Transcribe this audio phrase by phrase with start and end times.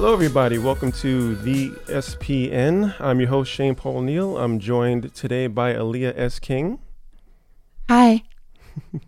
[0.00, 0.56] Hello, everybody.
[0.56, 2.98] Welcome to the SPN.
[2.98, 4.38] I'm your host, Shane Paul Neil.
[4.38, 6.38] I'm joined today by Aliya S.
[6.38, 6.78] King.
[7.90, 8.22] Hi.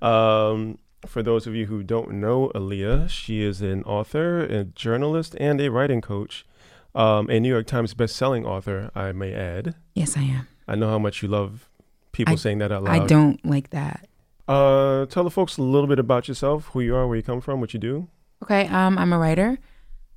[0.00, 5.34] Um, for those of you who don't know Aaliyah, she is an author, a journalist,
[5.40, 6.46] and a writing coach.
[6.94, 9.74] Um, a New York Times best-selling author, I may add.
[9.96, 10.46] Yes, I am.
[10.68, 11.68] I know how much you love
[12.12, 13.02] people I- saying that out loud.
[13.02, 14.06] I don't like that.
[14.46, 17.40] Uh, tell the folks a little bit about yourself, who you are, where you come
[17.40, 18.06] from, what you do.
[18.44, 19.58] Okay, um, I'm a writer,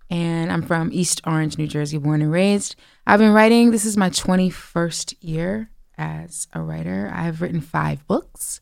[0.10, 2.76] and I'm from East Orange, New Jersey, born and raised.
[3.08, 3.72] I've been writing.
[3.72, 7.12] This is my 21st year as a writer.
[7.14, 8.62] I've written five books,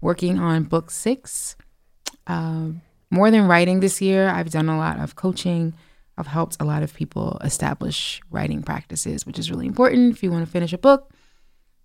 [0.00, 1.56] working on book six.
[2.26, 5.74] Um, more than writing this year, I've done a lot of coaching.
[6.18, 10.30] I've helped a lot of people establish writing practices, which is really important if you
[10.30, 11.12] want to finish a book.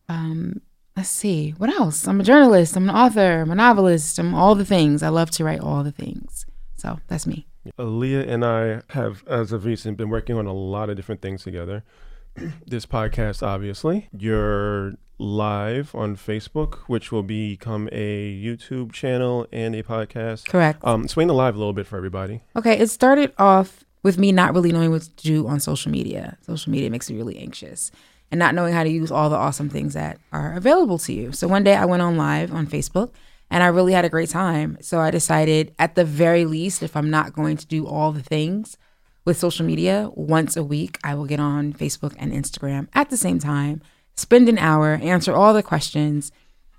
[0.07, 0.61] Um,
[0.95, 2.07] let's see, what else?
[2.07, 5.03] I'm a journalist, I'm an author, I'm a novelist, I'm all the things.
[5.03, 6.45] I love to write all the things.
[6.75, 7.47] So that's me.
[7.77, 11.43] Aliya and I have, as of recent, been working on a lot of different things
[11.43, 11.83] together.
[12.65, 14.07] this podcast, obviously.
[14.17, 20.47] You're live on Facebook, which will become a YouTube channel and a podcast.
[20.47, 20.83] Correct.
[20.83, 22.41] Um, explain the live a little bit for everybody.
[22.55, 26.37] Okay, it started off with me not really knowing what to do on social media.
[26.41, 27.91] Social media makes me really anxious
[28.31, 31.31] and not knowing how to use all the awesome things that are available to you.
[31.31, 33.11] So one day I went on live on Facebook
[33.51, 34.77] and I really had a great time.
[34.81, 38.23] So I decided, at the very least, if I'm not going to do all the
[38.23, 38.77] things
[39.25, 43.17] with social media, once a week, I will get on Facebook and Instagram at the
[43.17, 43.81] same time,
[44.15, 46.31] spend an hour, answer all the questions.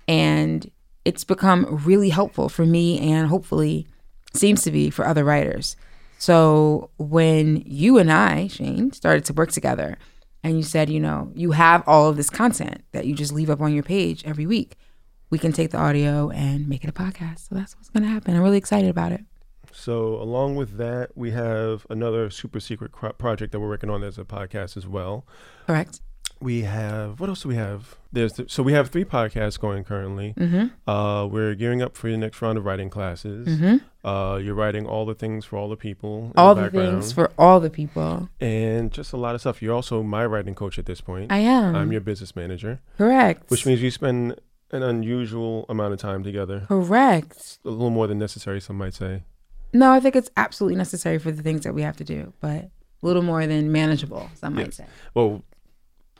[0.07, 0.69] And
[1.05, 3.87] it's become really helpful for me and hopefully
[4.33, 5.75] seems to be for other writers.
[6.17, 9.97] So when you and I, Shane, started to work together
[10.43, 13.49] and you said, you know, you have all of this content that you just leave
[13.49, 14.75] up on your page every week,
[15.33, 17.49] we can take the audio and make it a podcast.
[17.49, 18.35] So that's what's going to happen.
[18.35, 19.21] I'm really excited about it.
[19.71, 24.03] So, along with that, we have another super secret cro- project that we're working on
[24.03, 25.25] as a podcast as well.
[25.65, 26.01] Correct.
[26.39, 27.95] We have what else do we have?
[28.11, 30.35] There's the, so we have three podcasts going currently.
[30.37, 30.87] Mm-hmm.
[30.87, 33.47] Uh, we're gearing up for the next round of writing classes.
[33.47, 34.07] Mm-hmm.
[34.07, 36.31] Uh, you're writing all the things for all the people.
[36.35, 38.29] All the background, things for all the people.
[38.41, 39.61] and just a lot of stuff.
[39.61, 41.31] You're also my writing coach at this point.
[41.31, 41.75] I am.
[41.75, 43.49] I'm your business manager, Correct.
[43.49, 44.35] which means we spend
[44.73, 46.65] an unusual amount of time together.
[46.67, 47.59] Correct.
[47.63, 49.23] A little more than necessary, some might say.
[49.71, 52.49] No, I think it's absolutely necessary for the things that we have to do, but
[52.65, 52.69] a
[53.01, 54.75] little more than manageable, some might Yes.
[54.77, 54.85] say.
[55.13, 55.43] Well,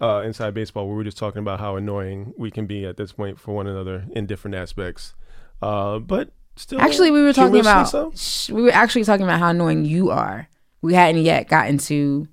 [0.02, 3.12] uh, inside baseball, we were just talking about how annoying we can be at this
[3.12, 5.14] point for one another in different aspects.
[5.62, 8.12] Uh, but still, Actually, we were talking about so?
[8.16, 10.47] sh- we were actually talking about how annoying you are.
[10.81, 12.28] We hadn't yet gotten to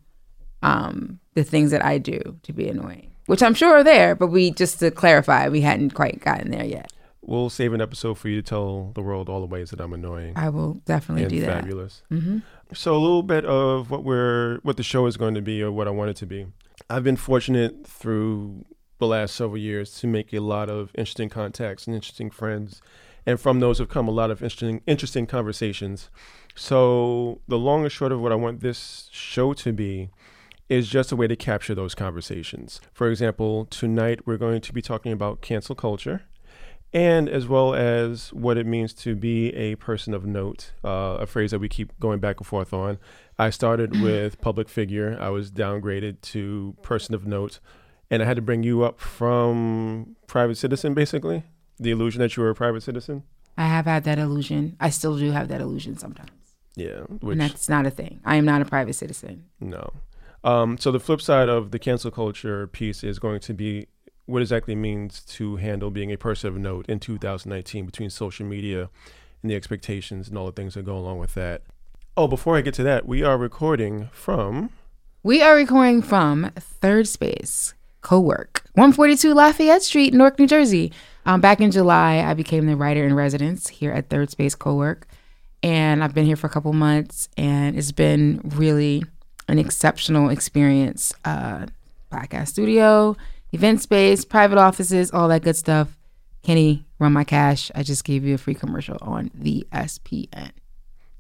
[0.63, 4.27] um, the things that I do to be annoying, which I'm sure are there, but
[4.27, 6.93] we just to clarify, we hadn't quite gotten there yet.
[7.23, 9.93] We'll save an episode for you to tell the world all the ways that I'm
[9.93, 11.61] annoying I will definitely do that.
[11.63, 12.03] fabulous.
[12.09, 12.39] hmm
[12.75, 15.71] So a little bit of what we're what the show is going to be or
[15.71, 16.47] what I want it to be.
[16.89, 18.65] I've been fortunate through
[18.99, 22.83] the last several years to make a lot of interesting contacts and interesting friends.
[23.27, 26.11] And from those have come a lot of interesting interesting conversations.
[26.57, 30.11] So the long and short of what I want this show to be
[30.71, 32.81] is just a way to capture those conversations.
[32.93, 36.23] For example, tonight we're going to be talking about cancel culture
[36.93, 41.27] and as well as what it means to be a person of note, uh, a
[41.27, 42.99] phrase that we keep going back and forth on.
[43.39, 47.59] I started with public figure, I was downgraded to person of note,
[48.09, 51.45] and I had to bring you up from private citizen, basically.
[51.79, 53.25] The illusion that you were a private citizen.
[53.57, 54.77] I have had that illusion.
[54.81, 56.31] I still do have that illusion sometimes,
[56.77, 58.21] Yeah, which and that's not a thing.
[58.25, 59.47] I am not a private citizen.
[59.61, 59.93] No.
[60.43, 63.87] Um, so the flip side of the cancel culture piece is going to be
[64.27, 68.89] what exactly means to handle being a person of note in 2019 between social media
[69.43, 71.63] and the expectations and all the things that go along with that.
[72.17, 74.71] Oh, before I get to that, we are recording from
[75.23, 80.93] We are recording from Third Space Co-work, 142 Lafayette Street, Newark, New Jersey.
[81.27, 85.07] Um, back in July, I became the writer in residence here at Third Space Co-work,
[85.63, 89.05] and I've been here for a couple months, and it's been really
[89.51, 91.13] an exceptional experience.
[91.25, 91.67] Uh,
[92.11, 93.17] podcast studio,
[93.53, 95.97] event space, private offices, all that good stuff.
[96.43, 97.71] Kenny, run my cash.
[97.75, 100.51] I just gave you a free commercial on the SPN.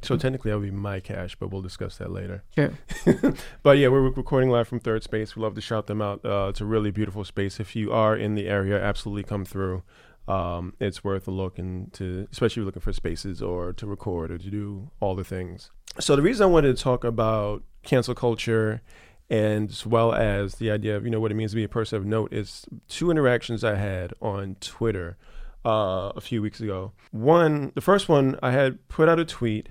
[0.03, 2.43] So technically, that would be my cash, but we'll discuss that later.
[2.55, 2.75] True.
[3.63, 5.37] But yeah, we're recording live from Third Space.
[5.37, 6.25] We love to shout them out.
[6.25, 7.61] Uh, it's a really beautiful space.
[7.61, 9.83] If you are in the area, absolutely come through.
[10.31, 14.39] Um, it's worth a look and to, especially looking for spaces or to record or
[14.39, 15.71] to do all the things.
[15.99, 18.83] So the reason I wanted to talk about cancel culture
[19.29, 21.69] and as well as the idea of you know what it means to be a
[21.69, 25.17] person of note is two interactions I had on Twitter
[25.65, 26.93] uh, a few weeks ago.
[27.11, 29.71] One, the first one, I had put out a tweet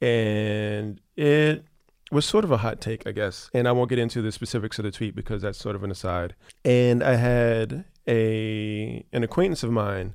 [0.00, 1.64] and it
[2.10, 3.50] was sort of a hot take, I guess.
[3.54, 5.90] And I won't get into the specifics of the tweet because that's sort of an
[5.90, 6.34] aside.
[6.64, 10.14] And I had a an acquaintance of mine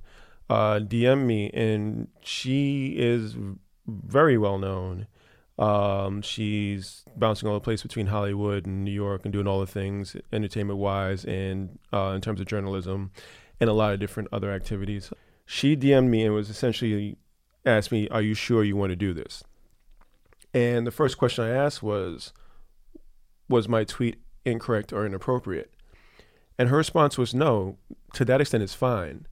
[0.49, 3.35] uh, DM me, and she is
[3.87, 5.07] very well known.
[5.57, 9.67] Um, she's bouncing all the place between Hollywood and New York and doing all the
[9.67, 13.11] things entertainment wise and uh, in terms of journalism
[13.61, 15.13] and a lot of different other activities.
[15.45, 17.17] She DM'd me and was essentially
[17.65, 19.43] asked me, Are you sure you want to do this?
[20.53, 22.33] And the first question I asked was,
[23.47, 25.74] Was my tweet incorrect or inappropriate?
[26.57, 27.77] And her response was, No,
[28.13, 29.27] to that extent, it's fine.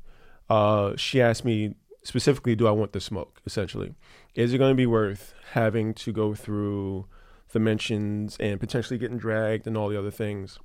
[0.50, 3.40] Uh, she asked me specifically, Do I want the smoke?
[3.46, 3.94] Essentially,
[4.36, 7.06] is it going to be worth having to go through
[7.52, 10.60] the mentions and potentially getting dragged and all the other things?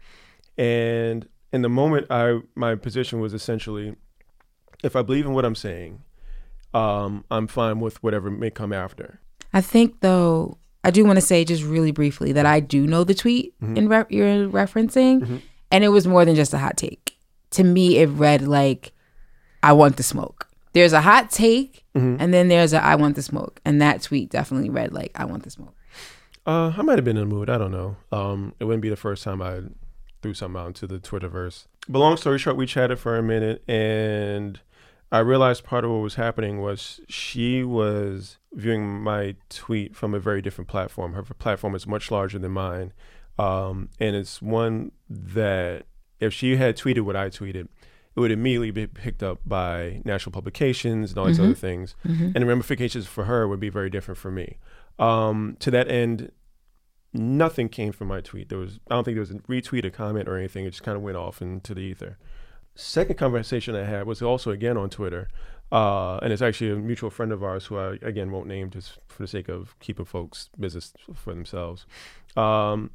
[0.56, 3.94] And in the moment, I my position was essentially,
[4.82, 6.02] if I believe in what I'm saying,
[6.74, 9.20] um, I'm fine with whatever may come after.
[9.52, 13.04] I think though I do want to say just really briefly that I do know
[13.04, 13.76] the tweet Mm-hmm.
[13.76, 17.16] in re- you're referencing, and it was more than just a hot take.
[17.52, 18.92] To me, it read like
[19.62, 20.48] I want the smoke.
[20.72, 22.16] There's a hot take, Mm-hmm.
[22.22, 25.24] and then there's a I want the smoke, and that tweet definitely read like I
[25.24, 25.74] want the smoke.
[26.46, 27.50] Uh, I might have been in the mood.
[27.50, 27.96] I don't know.
[28.12, 29.62] Um, it wouldn't be the first time I
[30.22, 31.66] threw something out into the Twitterverse.
[31.88, 34.60] But long story short, we chatted for a minute, and
[35.10, 40.20] I realized part of what was happening was she was viewing my tweet from a
[40.20, 41.14] very different platform.
[41.14, 42.92] Her platform is much larger than mine,
[43.38, 45.84] um, and it's one that
[46.20, 47.68] if she had tweeted what I tweeted,
[48.16, 51.94] it would immediately be picked up by national publications and all these other things,
[52.34, 54.58] and the ramifications for her would be very different for me.
[54.98, 56.32] Um, to that end,
[57.12, 58.48] nothing came from my tweet.
[58.48, 60.64] There was I don't think there was a retweet, a comment, or anything.
[60.64, 62.18] It just kind of went off into the ether.
[62.74, 65.28] Second conversation I had was also again on Twitter,
[65.70, 68.98] uh, and it's actually a mutual friend of ours who I again won't name just
[69.06, 71.86] for the sake of keeping folks' business for themselves.
[72.36, 72.90] Um,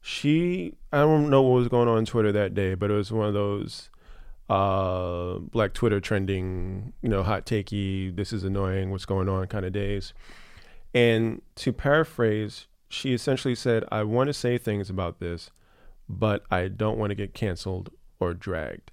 [0.00, 3.12] she I don't know what was going on on Twitter that day, but it was
[3.12, 3.90] one of those
[4.48, 9.66] uh black Twitter trending, you know, hot takey, this is annoying, what's going on kind
[9.66, 10.14] of days.
[10.94, 15.50] And to paraphrase, she essentially said, I want to say things about this,
[16.08, 18.90] but I don't want to get canceled or dragged.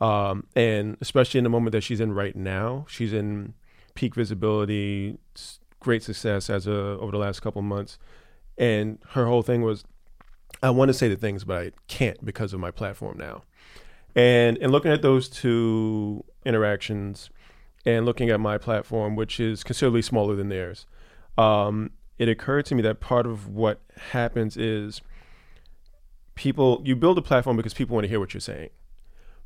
[0.00, 3.54] Um, and especially in the moment that she's in right now, she's in
[3.94, 5.18] peak visibility,
[5.80, 7.98] great success as a over the last couple months.
[8.58, 9.84] And her whole thing was,
[10.66, 13.42] I want to say the things, but I can't because of my platform now.
[14.14, 17.30] And and looking at those two interactions,
[17.84, 20.86] and looking at my platform, which is considerably smaller than theirs,
[21.38, 23.80] um, it occurred to me that part of what
[24.10, 25.00] happens is
[26.34, 28.70] people you build a platform because people want to hear what you're saying,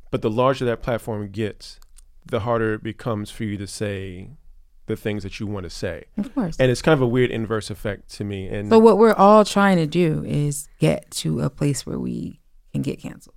[0.09, 1.79] but the larger that platform gets,
[2.25, 4.31] the harder it becomes for you to say
[4.91, 6.55] the things that you want to say, Of course.
[6.59, 8.47] and it's kind of a weird inverse effect to me.
[8.47, 12.39] And So what we're all trying to do is get to a place where we
[12.71, 13.35] can get canceled.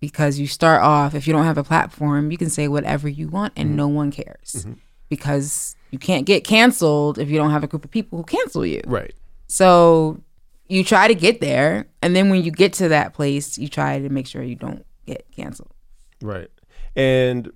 [0.00, 3.28] Because you start off, if you don't have a platform, you can say whatever you
[3.28, 3.76] want and mm-hmm.
[3.76, 4.54] no one cares.
[4.58, 4.72] Mm-hmm.
[5.10, 8.64] Because you can't get canceled if you don't have a group of people who cancel
[8.64, 8.80] you.
[8.86, 9.14] right,
[9.46, 10.20] So
[10.68, 13.98] you try to get there, and then when you get to that place, you try
[13.98, 15.74] to make sure you don't get canceled.
[16.22, 16.48] right,
[16.94, 17.50] and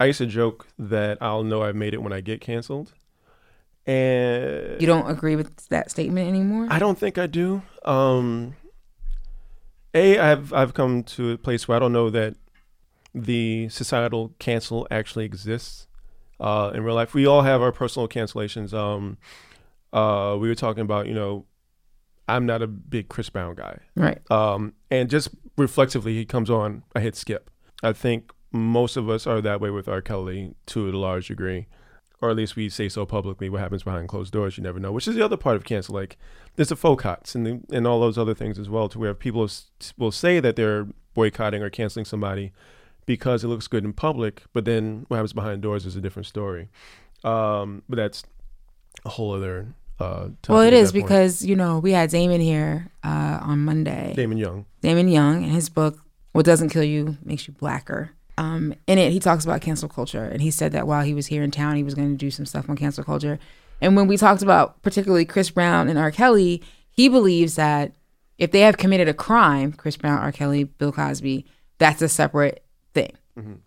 [0.00, 2.92] I used to joke that I'll know I've made it when I get canceled,
[3.86, 6.66] and You don't agree with that statement anymore?
[6.70, 7.62] I don't think I do.
[7.84, 8.56] Um,
[9.94, 12.34] a, I've I've come to a place where I don't know that
[13.14, 15.86] the societal cancel actually exists
[16.38, 17.12] uh, in real life.
[17.12, 18.72] We all have our personal cancellations.
[18.72, 19.18] Um,
[19.92, 21.44] uh, we were talking about, you know,
[22.28, 24.18] I'm not a big Chris Brown guy, right.
[24.30, 27.50] um, and just reflexively, he comes on, I hit skip.
[27.82, 30.02] I think most of us are that way with R.
[30.02, 31.66] Kelly to a large degree,
[32.20, 33.48] or at least we say so publicly.
[33.48, 34.92] What happens behind closed doors, you never know.
[34.92, 35.94] Which is the other part of cancel.
[35.94, 36.16] Like
[36.56, 39.48] there's the cuts and the, and all those other things as well, to where people
[39.96, 42.52] will say that they're boycotting or canceling somebody
[43.06, 46.26] because it looks good in public, but then what happens behind doors is a different
[46.26, 46.68] story.
[47.24, 48.22] Um, but that's
[49.04, 49.74] a whole other.
[49.98, 54.12] Uh, Well, it is because, you know, we had Damon here uh, on Monday.
[54.14, 54.64] Damon Young.
[54.80, 55.98] Damon Young in his book
[56.32, 58.12] What Doesn't Kill You Makes You Blacker.
[58.40, 61.26] Um, in it, he talks about cancel culture, and he said that while he was
[61.26, 63.38] here in town, he was going to do some stuff on cancel culture.
[63.82, 66.10] And when we talked about particularly Chris Brown and R.
[66.10, 67.92] Kelly, he believes that
[68.38, 70.32] if they have committed a crime, Chris Brown, R.
[70.32, 71.44] Kelly, Bill Cosby,
[71.78, 73.12] that's a separate thing.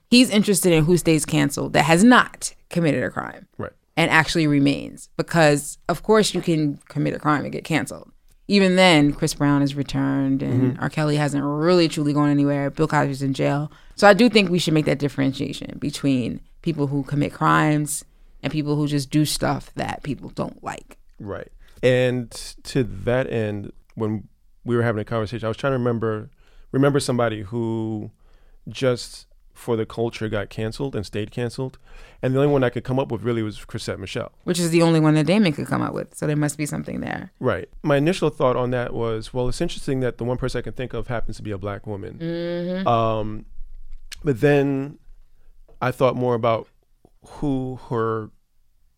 [0.10, 3.72] He's interested in who stays canceled that has not committed a crime Right.
[3.98, 8.12] and actually remains because of course you can commit a crime and get canceled
[8.47, 10.83] even then chris brown is returned and mm-hmm.
[10.83, 14.50] r kelly hasn't really truly gone anywhere bill cosby's in jail so i do think
[14.50, 18.03] we should make that differentiation between people who commit crimes
[18.43, 20.97] and people who just do stuff that people don't like.
[21.19, 21.47] Right.
[21.81, 22.29] And
[22.63, 24.27] to that end, when
[24.65, 26.29] we were having a conversation, I was trying to remember
[26.71, 28.12] remember somebody who
[28.67, 29.27] just
[29.63, 31.79] for the culture got canceled and stayed canceled.
[32.22, 34.32] And the only one I could come up with really was Chrisette Michele.
[34.43, 36.13] Which is the only one that Damon could come up with.
[36.13, 37.32] So there must be something there.
[37.39, 37.70] Right.
[37.82, 40.74] My initial thought on that was, well, it's interesting that the one person I can
[40.74, 42.20] think of happens to be a black woman.
[42.20, 42.88] Mm-hmm.
[42.88, 43.46] Um,
[44.24, 45.00] but then
[45.82, 46.67] I thought more about
[47.25, 48.29] who her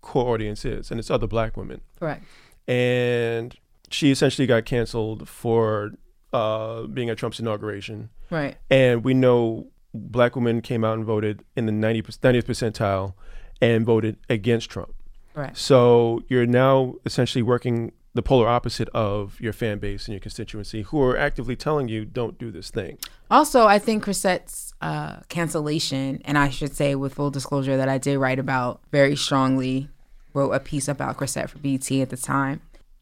[0.02, 1.82] core audience is, and it's other black women.
[2.00, 2.24] Correct.
[2.68, 3.56] And
[3.90, 5.92] she essentially got canceled for
[6.34, 8.10] uh, being at Trump's inauguration.
[8.30, 8.58] Right.
[8.70, 13.14] And we know black women came out and voted in the 90, 90th percentile
[13.62, 14.94] and voted against Trump.
[15.34, 15.56] Right.
[15.58, 20.84] So you're now essentially working the polar opposite of your fan base and your constituency
[20.84, 22.98] who are actively telling you don't do this thing.
[23.30, 27.98] Also, I think Chrisette's uh, cancellation, and I should say with full disclosure that I
[27.98, 29.90] did write about very strongly,
[30.34, 32.62] wrote a piece about Chrisette for BT at the time.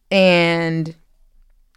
[0.09, 0.95] And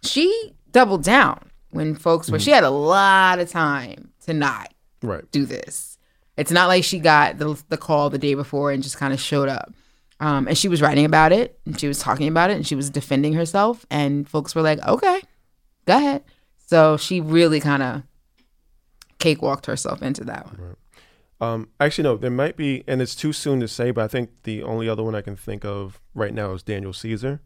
[0.03, 5.29] she doubled down when folks were, she had a lot of time to not Right.
[5.31, 5.97] do this.
[6.37, 9.19] It's not like she got the, the call the day before and just kind of
[9.19, 9.73] showed up.
[10.19, 12.75] Um, and she was writing about it and she was talking about it and she
[12.75, 13.85] was defending herself.
[13.89, 15.21] And folks were like, okay,
[15.85, 16.23] go ahead.
[16.65, 18.03] So she really kind of
[19.19, 20.75] cakewalked herself into that one.
[21.39, 24.31] Um, actually, no, there might be, and it's too soon to say, but I think
[24.43, 27.41] the only other one I can think of right now is Daniel Caesar.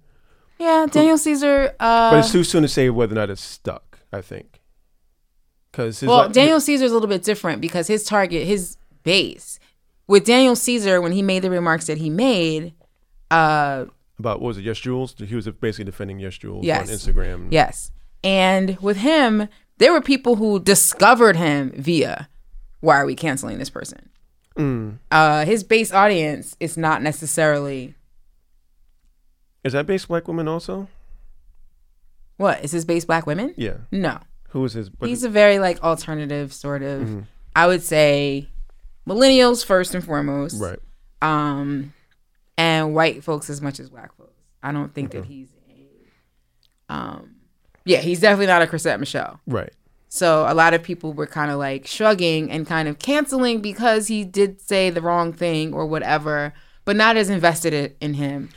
[0.60, 1.76] Yeah, Daniel Caesar.
[1.80, 4.61] Uh, But it's too soon to say whether or not it's stuck, I think.
[5.72, 9.60] Because well, Daniel Caesar's a little bit different because his target, his base,
[10.08, 12.74] with Daniel Caesar, when he made the remarks that he made,
[13.30, 13.86] uh,
[14.20, 15.26] about what was it, YesJulz?
[15.26, 16.90] He was basically defending YesJulz Yes.
[16.90, 17.48] on Instagram.
[17.52, 17.92] Yes.
[18.24, 19.48] And with him,
[19.78, 22.28] there were people who discovered him via
[22.82, 24.10] why are we canceling this person?
[24.58, 24.98] Mm.
[25.10, 27.96] Uh, his base audience is not necessarily
[29.64, 30.88] Is that based black women also?
[32.38, 33.54] what is his base black women?
[33.56, 33.78] Yeah.
[33.92, 34.20] No,
[34.52, 34.92] Who is his?
[35.02, 37.02] He's a very like alternative sort of.
[37.02, 37.20] Mm-hmm.
[37.56, 38.48] I would say
[39.08, 40.80] millennials first and foremost, right.
[41.22, 41.94] um,
[42.58, 44.42] and white folks as much as black folks.
[44.64, 47.36] I don't think that he's a, um,
[47.86, 49.40] yeah, he's definitely not a Chrisette Michele.
[49.48, 49.74] Right.
[50.10, 54.08] So a lot of people were kind of like shrugging and kind of canceling because
[54.08, 56.54] he did say the wrong thing or whatever,
[56.84, 58.50] but not as invested in him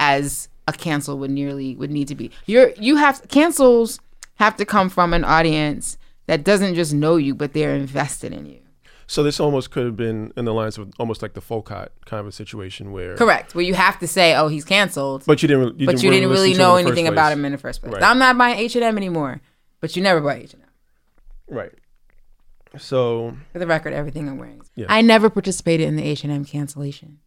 [0.00, 2.32] as a cancel would nearly would need to be.
[2.46, 4.00] You're you have cancels
[4.36, 8.46] have to come from an audience that doesn't just know you, but they're invested in
[8.46, 8.60] you.
[9.08, 12.20] So this almost could have been in the lines of almost like the Folcott kind
[12.20, 13.14] of a situation where.
[13.16, 13.54] Correct.
[13.54, 15.78] Where you have to say, "Oh, he's canceled," But you didn't.
[15.78, 17.58] You but you didn't really him know in the first anything about him in the
[17.58, 17.92] first place.
[17.92, 18.02] Right.
[18.02, 19.40] I'm not buying H and M anymore,
[19.80, 20.68] but you never buy H and M.
[21.56, 21.72] Right.
[22.78, 24.62] So For the record, everything I'm wearing.
[24.74, 24.86] Yeah.
[24.88, 27.20] I never participated in the H and M cancellation.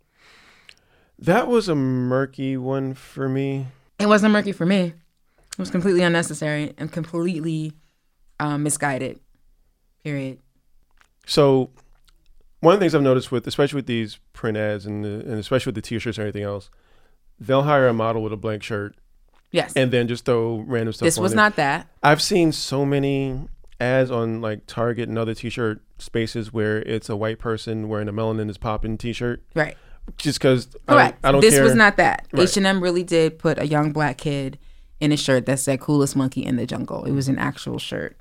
[1.17, 3.67] that was a murky one for me.
[3.99, 4.93] It wasn't murky for me.
[5.59, 7.73] It was completely unnecessary and completely
[8.39, 9.19] um, misguided.
[10.05, 10.39] Period.
[11.25, 11.69] So
[12.61, 15.33] one of the things I've noticed with, especially with these print ads and, the, and
[15.33, 16.69] especially with the t-shirts and everything else,
[17.41, 18.95] they'll hire a model with a blank shirt
[19.51, 19.73] Yes.
[19.75, 21.07] and then just throw random stuff.
[21.07, 21.35] this was there.
[21.37, 21.87] not that.
[22.01, 23.49] I've seen so many
[23.81, 28.13] ads on like Target and other t-shirt spaces where it's a white person wearing a
[28.13, 29.75] melanin is popping t-shirt Right.
[30.17, 31.25] just because I don't, Correct.
[31.25, 31.63] I don't this care.
[31.65, 32.27] was not that.
[32.33, 34.57] H and M really did put a young black kid
[34.99, 38.17] in a shirt that said "coolest monkey in the jungle." It was an actual shirt.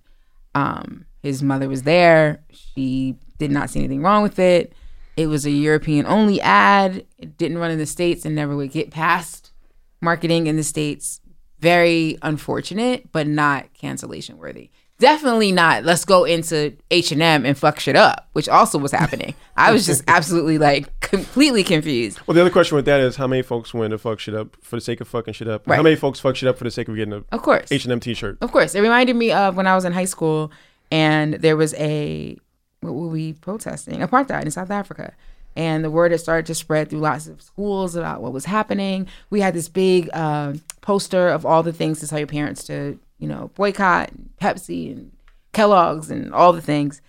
[0.54, 2.42] Um, his mother was there.
[2.50, 4.73] She did not see anything wrong with it.
[5.16, 7.04] It was a European only ad.
[7.18, 9.52] It didn't run in the states and never would get past
[10.00, 11.20] marketing in the states.
[11.58, 14.70] Very unfortunate, but not cancellation worthy.
[14.99, 15.85] Definitely not.
[15.85, 19.35] Let's go into H and M and fuck shit up, which also was happening.
[19.57, 22.19] I was just absolutely like completely confused.
[22.26, 24.57] Well, the other question with that is how many folks went to fuck shit up
[24.61, 25.67] for the sake of fucking shit up?
[25.67, 27.71] and How many folks fuck shit up for the sake of getting a Of course.
[27.71, 28.38] H and M t-shirt?
[28.40, 28.75] Of course.
[28.75, 30.50] It reminded me of when I was in high school
[30.90, 32.37] and there was a,
[32.81, 34.00] what were we protesting?
[34.00, 35.14] Apartheid in South Africa.
[35.55, 39.07] And the word had started to spread through lots of schools about what was happening.
[39.31, 42.99] We had this big uh, poster of all the things to tell your parents to,
[43.18, 45.12] you know, boycott and Pepsi and
[45.52, 47.00] Kellogg's and all the things.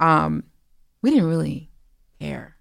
[0.00, 0.44] Um,
[1.02, 1.70] we didn't really
[2.20, 2.56] care.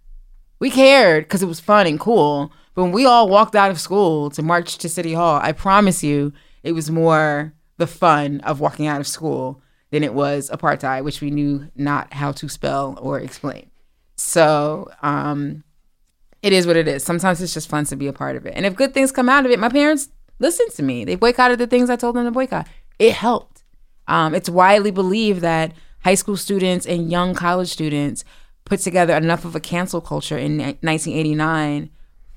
[0.59, 2.51] We cared because it was fun and cool.
[2.73, 6.03] But when we all walked out of school to march to City Hall, I promise
[6.03, 6.33] you,
[6.63, 9.61] it was more the fun of walking out of school
[9.91, 13.69] than it was apartheid, which we knew not how to spell or explain.
[14.15, 15.63] So um,
[16.41, 17.03] it is what it is.
[17.03, 18.53] Sometimes it's just fun to be a part of it.
[18.55, 20.09] And if good things come out of it, my parents
[20.39, 21.05] listened to me.
[21.05, 22.67] They boycotted the things I told them to boycott.
[22.99, 23.63] It helped.
[24.07, 25.73] Um, it's widely believed that
[26.03, 28.23] high school students and young college students
[28.65, 31.89] put together enough of a cancel culture in 1989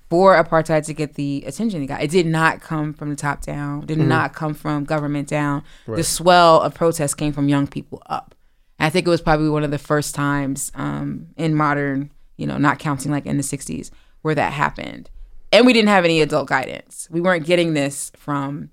[0.08, 2.02] for apartheid to get the attention it got.
[2.02, 3.86] It did not come from the top down.
[3.86, 4.06] Did Mhm.
[4.08, 5.62] not come from government down.
[5.86, 8.34] The swell of protests came from young people up.
[8.78, 12.46] And I think it was probably one of the first times um, in modern, you
[12.46, 13.90] know, not counting like in the '60s,
[14.22, 15.10] where that happened.
[15.52, 17.06] And we didn't have any adult guidance.
[17.10, 18.70] We weren't getting this from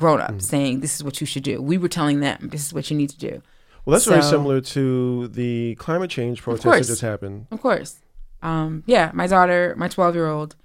[0.00, 1.62] grown ups saying this is what you should do.
[1.62, 3.42] We were telling them this is what you need to do.
[3.84, 7.46] Well, that's very similar to the climate change protests that just happened.
[7.50, 8.00] Of course.
[8.42, 10.56] Um, yeah, my daughter, my 12 year old,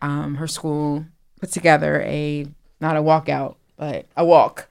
[0.00, 1.06] um, her school
[1.40, 2.46] put together a,
[2.80, 4.68] not a walkout, but a walk.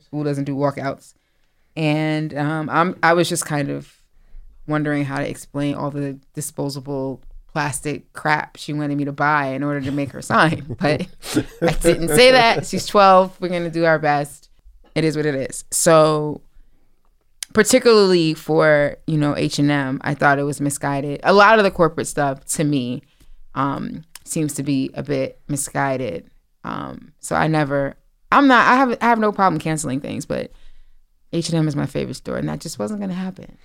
[0.00, 1.14] School doesn't do walkouts.
[1.76, 4.00] And um, I'm, I was just kind of
[4.66, 7.20] wondering how to explain all the disposable
[7.52, 10.76] plastic crap she wanted me to buy in order to make her sign.
[10.80, 11.06] But
[11.60, 12.66] I didn't say that.
[12.66, 13.40] She's 12.
[13.40, 14.48] We're going to do our best.
[14.94, 15.64] It is what it is.
[15.70, 16.40] So
[17.52, 22.06] particularly for you know h&m i thought it was misguided a lot of the corporate
[22.06, 23.02] stuff to me
[23.54, 26.30] um, seems to be a bit misguided
[26.64, 27.94] um, so i never
[28.30, 30.50] i'm not i have i have no problem canceling things but
[31.34, 33.58] h&m is my favorite store and that just wasn't going to happen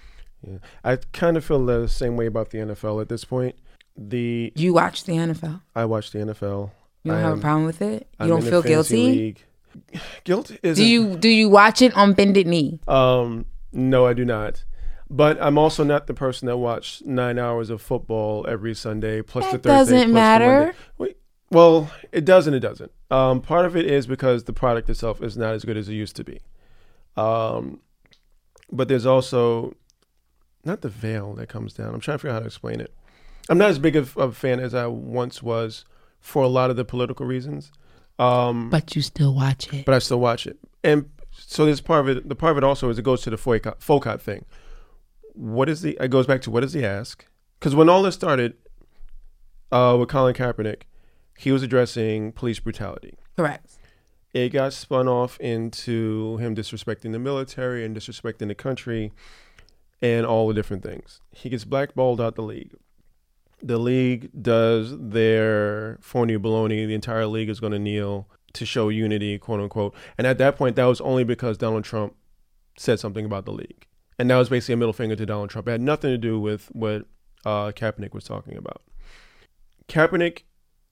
[0.46, 0.58] Yeah.
[0.84, 3.56] I kind of feel the same way about the NFL at this point.
[3.98, 6.72] The you watch the nfl I watch the NFL.
[7.04, 9.44] you don't I have a problem with it you I'm don't feel guilty league.
[10.24, 14.24] Guilt is do you do you watch it on bended knee Um, no, I do
[14.26, 14.64] not.
[15.10, 19.46] But I'm also not the person that watched nine hours of football every Sunday plus
[19.46, 19.94] the That Thursday.
[19.96, 20.76] doesn't plus matter.
[20.98, 21.18] Wait,
[21.50, 22.92] well, it does and it doesn't.
[23.10, 25.94] Um, part of it is because the product itself is not as good as it
[25.94, 26.42] used to be.
[27.16, 27.80] Um,
[28.72, 29.76] but there's also
[30.66, 31.94] not the veil that comes down.
[31.94, 32.94] I'm trying to figure out how to explain it.
[33.50, 35.86] I'm not as big of of a fan as I once was
[36.20, 37.72] for a lot of the political reasons.
[38.20, 40.58] Um, but you still watch it but I still watch it.
[40.84, 42.28] And so there's part of it.
[42.28, 44.46] The part of it also is it goes to the Folcott thing.
[45.34, 45.98] What is the?
[46.02, 47.26] It goes back to what is the ask?
[47.60, 48.56] Because when all this started,
[49.72, 50.84] uh, with Colin Kaepernick,
[51.38, 53.18] he was addressing police brutality.
[53.36, 53.78] correct
[54.34, 59.12] It got spun off into him disrespecting the military and disrespecting the country,
[60.02, 61.22] and all the different things.
[61.32, 62.74] He gets blackballed out the league.
[63.62, 66.86] The league does their phony baloney.
[66.86, 69.96] The entire league is going to kneel to show unity, quote unquote.
[70.18, 72.16] And at that point, that was only because Donald Trump
[72.78, 73.88] said something about the league,
[74.20, 75.68] and that was basically a middle finger to Donald Trump.
[75.68, 77.06] It had nothing to do with what
[77.46, 78.82] uh, Kaepernick was talking about.
[79.88, 80.44] Kaepernick,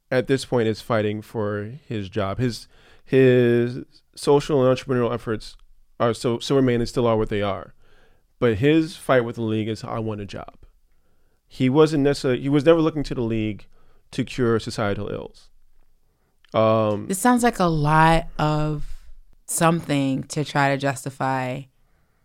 [0.10, 2.40] at this point, is fighting for his job.
[2.40, 2.68] His
[3.04, 3.80] his
[4.16, 5.56] social and entrepreneurial efforts
[6.00, 7.74] are so so remain and still are what they are.
[8.40, 10.56] But his fight with the league is I want a job.
[11.56, 13.66] He wasn't necessarily he was never looking to the league
[14.12, 15.50] to cure societal ills.
[16.54, 18.86] Um This sounds like a lot of
[19.46, 21.62] something to try to justify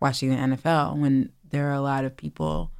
[0.00, 2.72] watching the NFL when there are a lot of people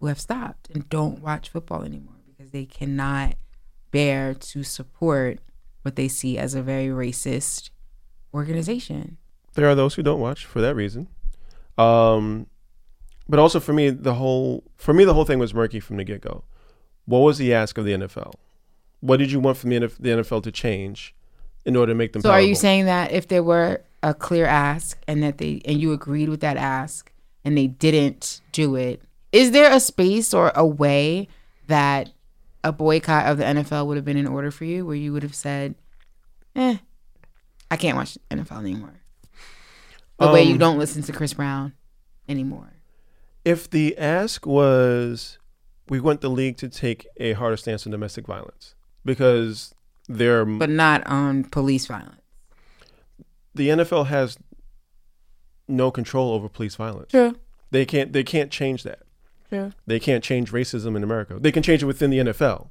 [0.00, 3.34] who have stopped and don't watch football anymore because they cannot
[3.92, 5.38] bear to support
[5.82, 7.70] what they see as a very racist
[8.34, 9.18] organization.
[9.54, 11.06] there are those who don't watch for that reason.
[11.78, 12.46] Um
[13.28, 16.04] but also for me the whole for me the whole thing was murky from the
[16.04, 16.44] get-go.
[17.06, 18.34] What was the ask of the NFL?
[19.00, 21.14] What did you want from the NFL to change
[21.64, 24.46] in order to make them So are you saying that if there were a clear
[24.46, 27.12] ask and that they and you agreed with that ask
[27.44, 31.28] and they didn't do it, is there a space or a way
[31.66, 32.10] that
[32.64, 35.22] a boycott of the NFL would have been in order for you where you would
[35.24, 35.74] have said,
[36.54, 36.76] "Eh,
[37.70, 38.94] I can't watch NFL anymore."
[40.18, 41.72] The way you Um, don't listen to Chris Brown
[42.28, 42.71] anymore.
[43.44, 45.38] If the ask was
[45.88, 48.74] we want the league to take a harder stance on domestic violence
[49.04, 49.74] because
[50.08, 52.20] they're But not on police violence.
[53.54, 54.38] the NFL has
[55.68, 57.10] no control over police violence.
[57.10, 57.36] True.
[57.70, 59.00] They can't they can't change that.
[59.48, 59.72] True.
[59.86, 61.36] They can't change racism in America.
[61.40, 62.68] They can change it within the NFL.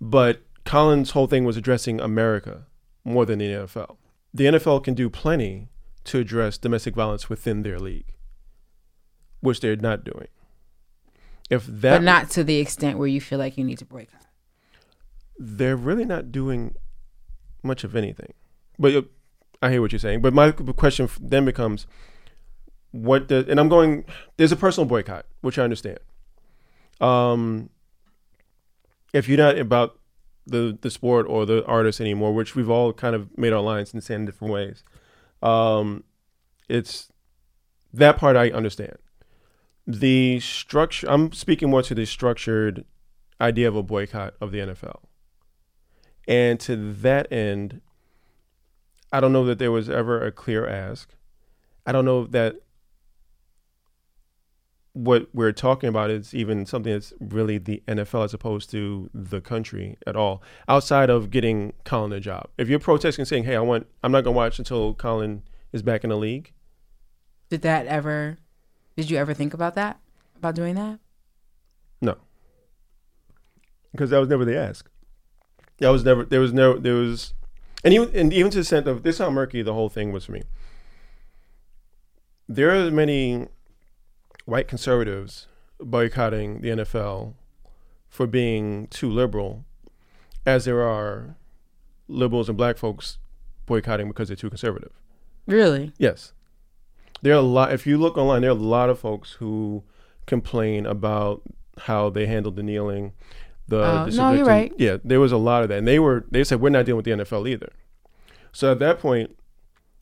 [0.00, 2.66] But Colin's whole thing was addressing America
[3.04, 3.96] more than the NFL.
[4.32, 5.68] The NFL can do plenty
[6.04, 8.13] to address domestic violence within their league,
[9.44, 10.28] which they're not doing.
[11.50, 14.26] If that but not to the extent where you feel like you need to boycott.
[15.38, 16.74] they're really not doing
[17.62, 18.32] much of anything.
[18.78, 19.02] But uh,
[19.62, 20.22] I hear what you're saying.
[20.22, 21.86] But my question then becomes,
[22.92, 23.28] what?
[23.28, 24.04] The, and I'm going.
[24.36, 25.98] There's a personal boycott, which I understand.
[27.00, 27.70] Um,
[29.12, 29.98] if you're not about
[30.46, 33.92] the the sport or the artist anymore, which we've all kind of made our lines
[33.92, 34.82] and said in different ways,
[35.42, 36.04] um,
[36.68, 37.12] it's
[37.92, 38.96] that part I understand.
[39.86, 41.06] The structure.
[41.10, 42.84] I'm speaking more to the structured
[43.40, 45.00] idea of a boycott of the NFL.
[46.26, 47.80] And to that end,
[49.12, 51.14] I don't know that there was ever a clear ask.
[51.86, 52.56] I don't know that
[54.94, 59.40] what we're talking about is even something that's really the NFL as opposed to the
[59.40, 60.42] country at all.
[60.68, 64.22] Outside of getting Colin a job, if you're protesting saying, "Hey, I want, I'm not
[64.24, 65.42] gonna watch until Colin
[65.72, 66.52] is back in the league,"
[67.50, 68.38] Did that ever?
[68.96, 69.98] Did you ever think about that?
[70.36, 70.98] About doing that?
[72.00, 72.16] no,
[73.92, 74.88] because that was never the ask.
[75.78, 76.24] That was never.
[76.24, 76.78] There was no.
[76.78, 77.34] There was,
[77.82, 80.24] and even and even to the extent of this, how murky the whole thing was
[80.26, 80.42] for me.
[82.48, 83.48] There are many
[84.44, 85.46] white conservatives
[85.80, 87.34] boycotting the NFL
[88.08, 89.64] for being too liberal,
[90.44, 91.36] as there are
[92.06, 93.18] liberals and black folks
[93.66, 94.92] boycotting because they're too conservative.
[95.46, 95.92] Really?
[95.98, 96.32] Yes.
[97.24, 99.82] There are a lot if you look online, there are a lot of folks who
[100.26, 101.40] complain about
[101.78, 103.14] how they handled the kneeling.
[103.66, 104.74] The, Oh, the no, you're right.
[104.76, 105.78] Yeah, there was a lot of that.
[105.78, 107.72] And they were they said we're not dealing with the NFL either.
[108.52, 109.34] So at that point,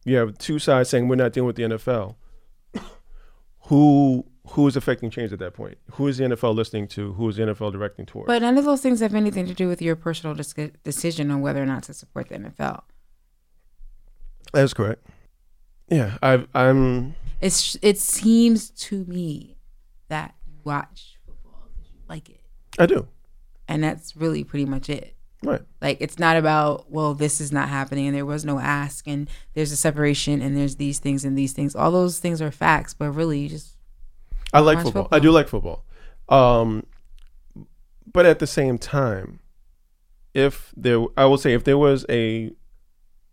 [0.04, 2.16] you have two sides saying we're not dealing with the NFL.
[3.68, 5.78] who who is affecting change at that point?
[5.92, 7.12] Who is the NFL listening to?
[7.12, 8.26] Who is the NFL directing towards?
[8.26, 11.40] But none of those things have anything to do with your personal dis- decision on
[11.40, 12.82] whether or not to support the NFL.
[14.52, 15.06] That's correct.
[15.88, 19.57] Yeah, I I'm It's it seems to me
[20.09, 22.40] that you watch football because you like it,
[22.79, 23.07] I do.
[23.68, 25.16] and that's really pretty much it.
[25.42, 25.61] Right.
[25.81, 29.29] Like it's not about well, this is not happening, and there was no ask, and
[29.55, 31.75] there's a separation, and there's these things and these things.
[31.75, 33.77] All those things are facts, but really, you just
[34.53, 35.03] I like football.
[35.05, 35.16] football.
[35.16, 35.85] I do like football.
[36.29, 36.87] Um,
[38.11, 39.40] but at the same time,
[40.33, 42.53] if there, I will say, if there was a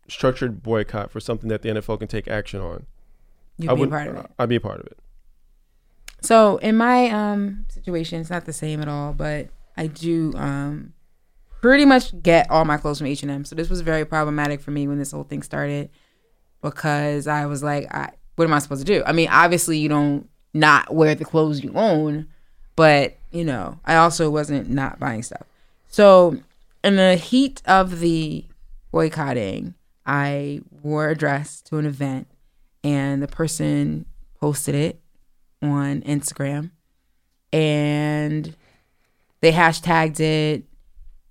[0.09, 2.85] structured boycott for something that the NFL can take action on,
[3.57, 3.89] you'd I be a would.
[3.89, 4.25] part of it.
[4.37, 4.97] I'd be a part of it.
[6.21, 10.93] So in my um situation, it's not the same at all, but I do um
[11.61, 13.45] pretty much get all my clothes from H and M.
[13.45, 15.89] So this was very problematic for me when this whole thing started
[16.61, 19.03] because I was like, I what am I supposed to do?
[19.05, 22.27] I mean, obviously you don't not wear the clothes you own,
[22.75, 25.43] but you know, I also wasn't not buying stuff.
[25.87, 26.37] So
[26.83, 28.45] in the heat of the
[28.91, 29.75] boycotting,
[30.09, 32.27] I wore a dress to an event
[32.83, 34.07] and the person
[34.41, 34.99] posted it
[35.61, 36.71] on Instagram
[37.53, 38.55] and
[39.41, 40.63] they hashtagged it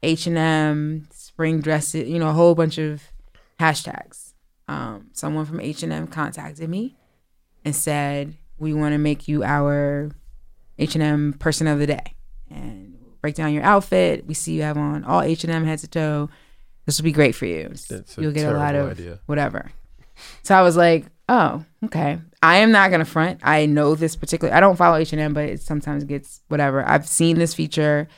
[0.05, 3.03] H&M spring dresses, you know, a whole bunch of
[3.59, 4.35] hashtags.
[4.69, 6.97] Um, someone from H&M contacted me
[7.65, 10.13] and said, "We want to make you our
[10.79, 12.15] H&M person of the day
[12.49, 14.25] and break down your outfit.
[14.25, 16.31] We see you have on all H&M head to toe.
[16.89, 17.69] This will be great for you.
[18.17, 19.19] You'll get a lot of idea.
[19.27, 19.71] whatever."
[20.43, 22.19] So I was like, "Oh, okay.
[22.43, 23.41] I am not gonna front.
[23.43, 24.55] I know this particular.
[24.55, 26.83] I don't follow H and M, but it sometimes gets whatever.
[26.89, 28.09] I've seen this feature,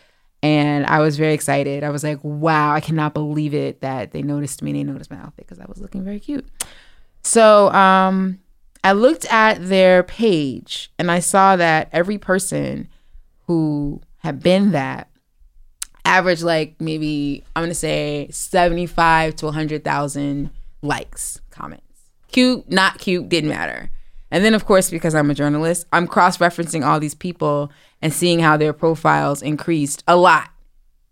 [0.40, 1.82] and I was very excited.
[1.82, 2.72] I was like, "Wow!
[2.72, 4.70] I cannot believe it that they noticed me.
[4.70, 6.46] and They noticed my outfit because I was looking very cute."
[7.24, 8.38] So um,
[8.84, 12.86] I looked at their page, and I saw that every person
[13.48, 15.09] who had been that
[16.10, 20.50] average like maybe I'm gonna say 75 to 100,000
[20.82, 21.84] likes, comments.
[22.32, 23.90] Cute, not cute, didn't matter.
[24.30, 27.70] And then of course because I'm a journalist, I'm cross-referencing all these people
[28.02, 30.50] and seeing how their profiles increased a lot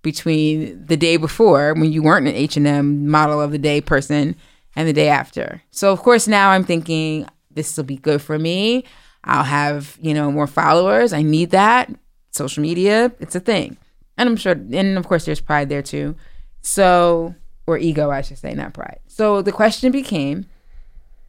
[0.03, 4.35] between the day before when you weren't an H&M model of the day person
[4.75, 5.63] and the day after.
[5.71, 8.85] So of course now I'm thinking this will be good for me.
[9.25, 11.13] I'll have, you know, more followers.
[11.13, 11.91] I need that.
[12.31, 13.77] Social media, it's a thing.
[14.19, 16.17] And I'm sure and of course there's pride there too.
[16.61, 17.35] So
[17.67, 19.01] or ego, I should say, not pride.
[19.07, 20.47] So the question became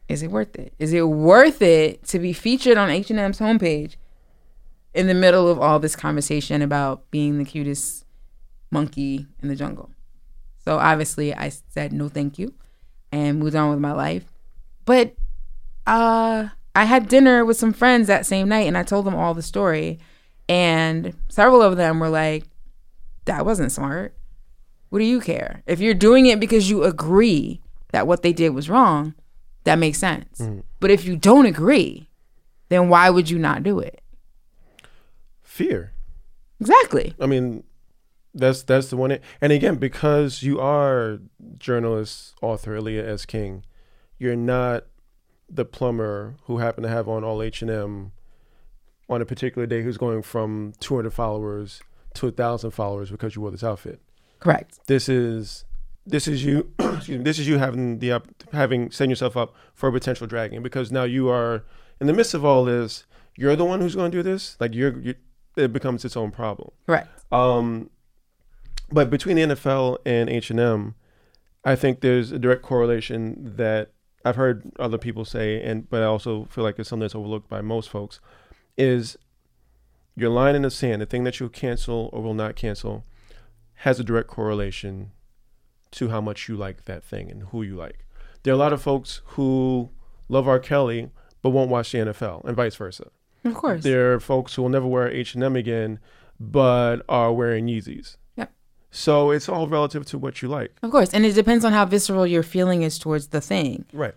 [0.08, 0.74] is it worth it?
[0.80, 3.94] Is it worth it to be featured on H&M's homepage
[4.92, 8.04] in the middle of all this conversation about being the cutest
[8.72, 9.90] monkey in the jungle?
[10.64, 12.54] So obviously I said no thank you
[13.12, 14.24] and moved on with my life.
[14.84, 15.14] But
[15.86, 19.34] uh I had dinner with some friends that same night and I told them all
[19.34, 20.00] the story
[20.48, 22.44] and several of them were like
[23.30, 24.12] that wasn't smart.
[24.88, 25.62] What do you care?
[25.64, 27.60] If you're doing it because you agree
[27.92, 29.14] that what they did was wrong,
[29.62, 30.40] that makes sense.
[30.40, 30.64] Mm.
[30.80, 32.08] But if you don't agree,
[32.70, 34.02] then why would you not do it?
[35.42, 35.92] Fear.
[36.60, 37.14] Exactly.
[37.20, 37.62] I mean,
[38.34, 39.16] that's that's the one.
[39.40, 41.20] And again, because you are
[41.56, 43.24] journalist, author Aliya S.
[43.24, 43.64] King,
[44.18, 44.86] you're not
[45.48, 48.12] the plumber who happened to have on all H and M
[49.08, 51.80] on a particular day who's going from 200 followers
[52.20, 54.00] to a thousand followers because you wore this outfit.
[54.38, 54.78] Correct.
[54.86, 55.64] This is
[56.06, 56.72] this is you.
[56.78, 57.24] excuse me.
[57.24, 60.90] This is you having the up, having setting yourself up for a potential dragging because
[60.90, 61.64] now you are
[62.00, 63.04] in the midst of all this.
[63.36, 64.56] You're the one who's going to do this.
[64.60, 65.14] Like you're, you
[65.56, 66.70] it becomes its own problem.
[66.86, 67.08] Correct.
[67.32, 67.90] Um,
[68.90, 70.94] but between the NFL and H and M,
[71.64, 73.92] I think there's a direct correlation that
[74.24, 77.48] I've heard other people say, and but I also feel like it's something that's overlooked
[77.48, 78.20] by most folks.
[78.76, 79.16] Is
[80.20, 83.04] your line in the sand, the thing that you'll cancel or will not cancel,
[83.74, 85.12] has a direct correlation
[85.92, 88.04] to how much you like that thing and who you like.
[88.42, 89.90] There are a lot of folks who
[90.28, 90.58] love R.
[90.58, 91.10] Kelly
[91.42, 93.06] but won't watch the NFL, and vice versa.
[93.44, 93.82] Of course.
[93.82, 95.98] There are folks who will never wear H and M again,
[96.38, 98.16] but are wearing Yeezys.
[98.36, 98.52] Yep.
[98.90, 100.74] So it's all relative to what you like.
[100.82, 101.14] Of course.
[101.14, 104.14] And it depends on how visceral your feeling is towards the thing, Right.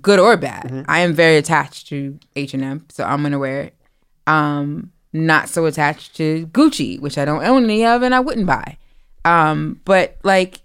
[0.00, 0.64] good or bad.
[0.66, 0.82] Mm-hmm.
[0.88, 3.74] I am very attached to H&M, so I'm going to wear it.
[4.28, 8.46] Um not so attached to Gucci, which I don't own any of and I wouldn't
[8.46, 8.76] buy.
[9.24, 10.60] Um but like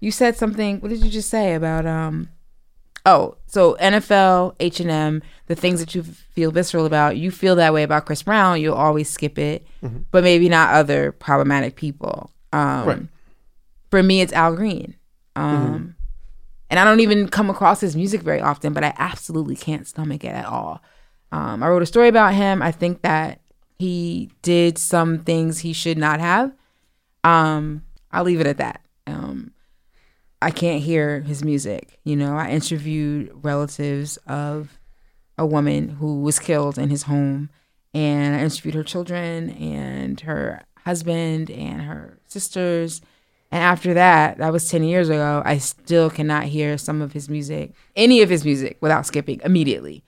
[0.00, 2.28] you said something, what did you just say about um
[3.06, 7.82] Oh, so NFL, H&M, the things that you feel visceral about, you feel that way
[7.82, 9.66] about Chris Brown, you'll always skip it,
[10.10, 12.30] but maybe not other problematic people.
[12.52, 13.02] Um Right.
[13.90, 14.94] for me it's Al Green.
[15.36, 15.94] Um
[16.70, 20.22] and I don't even come across his music very often, but I absolutely can't stomach
[20.22, 20.82] it at all.
[21.32, 22.60] Um, I wrote a story about him.
[22.60, 23.40] I think that
[23.78, 26.52] he did some things he should not have.
[27.24, 28.80] Um, I'll leave it at that.
[29.06, 29.52] Um,
[30.40, 31.98] I can't hear his music.
[32.04, 34.78] You know, I interviewed relatives of
[35.36, 37.50] a woman who was killed in his home,
[37.94, 43.00] and I interviewed her children and her husband and her sisters.
[43.50, 47.28] And after that, that was 10 years ago, I still cannot hear some of his
[47.28, 50.02] music, any of his music, without skipping immediately.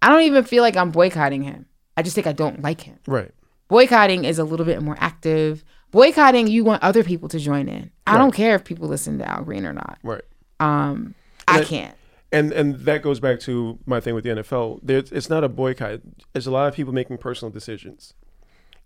[0.00, 1.66] I don't even feel like I'm boycotting him.
[1.98, 2.96] I just think I don't like him.
[3.08, 3.32] Right.
[3.66, 5.64] Boycotting is a little bit more active.
[5.90, 7.90] Boycotting, you want other people to join in.
[8.06, 8.18] I Right.
[8.18, 9.98] don't care if people listen to Al Green or not.
[10.04, 10.22] Right.
[10.60, 11.14] Um,
[11.48, 11.94] I That- can't.
[12.30, 14.80] And and that goes back to my thing with the NFL.
[14.82, 16.00] There's, it's not a boycott.
[16.34, 18.12] There's a lot of people making personal decisions,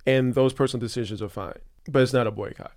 [0.07, 1.59] and those personal decisions are fine,
[1.91, 2.73] but it's not a boycott.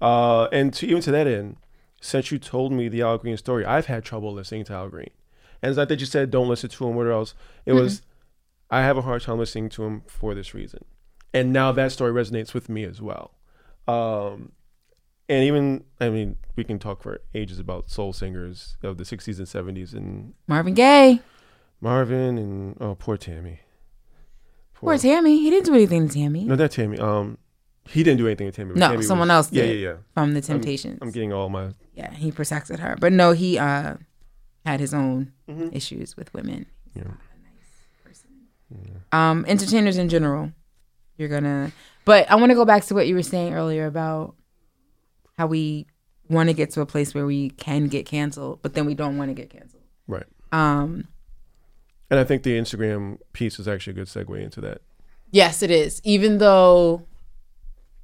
[0.00, 1.56] Uh, and to even to that end,
[2.00, 5.10] since you told me the Al Green story, I've had trouble listening to Al Green,
[5.62, 6.94] and it's not that you said don't listen to him.
[6.94, 7.34] What else?
[7.64, 8.02] It was
[8.70, 10.84] I have a hard time listening to him for this reason,
[11.32, 13.32] and now that story resonates with me as well.
[13.86, 14.52] Um,
[15.28, 19.38] and even I mean, we can talk for ages about soul singers of the '60s
[19.38, 21.20] and '70s, and Marvin Gaye.
[21.80, 23.60] Marvin and oh, poor Tammy.
[24.74, 25.38] Poor Tammy.
[25.40, 26.44] He didn't do anything to Tammy.
[26.44, 26.98] No, not Tammy.
[26.98, 27.38] Um,
[27.88, 28.74] he didn't do anything to Tammy.
[28.74, 29.80] No, Tammy someone was- else Yeah, did.
[29.80, 29.96] yeah, yeah.
[30.14, 30.98] From the Temptations.
[31.00, 31.70] I'm getting all my.
[31.94, 32.96] yeah, he protected her.
[33.00, 33.94] But no, he uh
[34.64, 35.74] had his own Mhm.
[35.74, 36.66] issues with women.
[36.94, 37.04] Yeah.
[39.12, 40.52] Um, entertainers in general,
[41.16, 41.72] you're gonna.
[42.04, 44.34] But I want to go back to what you were saying earlier about
[45.36, 45.86] how we
[46.28, 49.18] want to get to a place where we can get canceled, but then we don't
[49.18, 49.82] want to get canceled.
[50.06, 50.26] Right.
[50.52, 51.08] Um,
[52.10, 54.82] And I think the Instagram piece is actually a good segue into that.
[55.32, 56.00] yes, it is.
[56.04, 57.02] Even though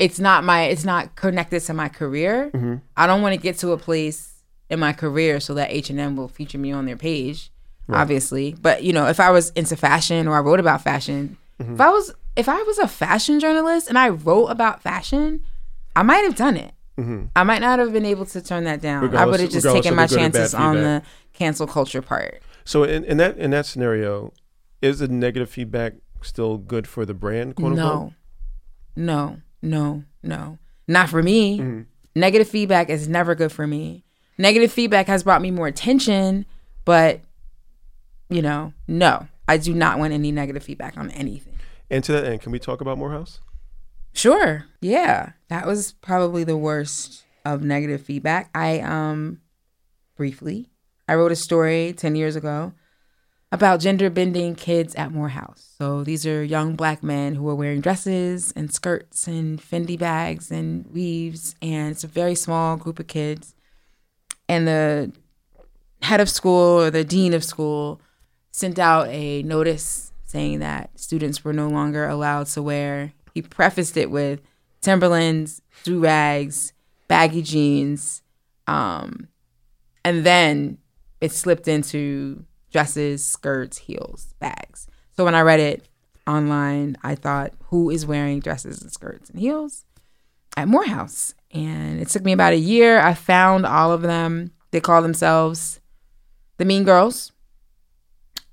[0.01, 2.51] it's not my, it's not connected to my career.
[2.53, 2.75] Mm-hmm.
[2.97, 6.01] I don't want to get to a place in my career so that H and
[6.01, 7.52] M will feature me on their page,
[7.89, 8.55] obviously.
[8.61, 11.75] But you know, if I was into fashion or I wrote about fashion, Mm-hmm.
[11.75, 15.43] if I was if I was a fashion journalist and I wrote about fashion,
[15.95, 16.73] I might have done it.
[17.37, 19.05] I might not have been able to turn that down.
[19.05, 19.31] I Mm-hmm.
[19.31, 21.03] Would have just taken my the good and bad chances on the
[21.35, 22.41] cancel culture part.
[22.65, 24.33] So in, in that in that scenario,
[24.81, 27.57] is the negative feedback still good for the brand?
[27.57, 28.13] Quote unquote?
[28.97, 30.59] No, no, no, no.
[30.89, 31.59] Not for me.
[31.59, 31.81] Mm-hmm.
[32.15, 34.05] Negative feedback is never good for me.
[34.39, 36.47] Negative feedback has brought me more attention,
[36.85, 37.21] but
[38.35, 39.27] you know, no.
[39.49, 41.59] I do not want any negative feedback on anything.
[41.91, 43.41] And to that end, can we talk about Morehouse?
[44.15, 44.67] Sure.
[44.81, 45.33] Yeah.
[45.49, 48.51] That was probably the worst of negative feedback.
[48.55, 49.41] I um
[50.17, 50.69] briefly
[51.09, 52.73] I wrote a story 10 years ago
[53.51, 55.75] about gender bending kids at Morehouse.
[55.77, 60.51] So these are young black men who are wearing dresses and skirts and Fendi bags
[60.51, 63.55] and weaves and it's a very small group of kids.
[64.49, 65.13] And the
[66.03, 68.01] head of school or the dean of school
[68.53, 73.13] sent out a notice saying that students were no longer allowed to wear.
[73.35, 74.41] He prefaced it with
[74.81, 76.73] Timberlands, do rags,
[77.09, 78.23] baggy jeans,
[78.67, 79.29] um,
[80.05, 80.79] and then
[81.21, 84.87] it slipped into dresses, skirts, heels, bags.
[85.17, 85.89] So when I read it
[86.27, 89.85] online, I thought, who is wearing dresses and skirts and heels
[90.57, 91.35] at Morehouse?
[91.53, 92.99] And it took me about a year.
[92.99, 94.53] I found all of them.
[94.71, 95.81] They call themselves
[96.57, 97.33] the Mean Girls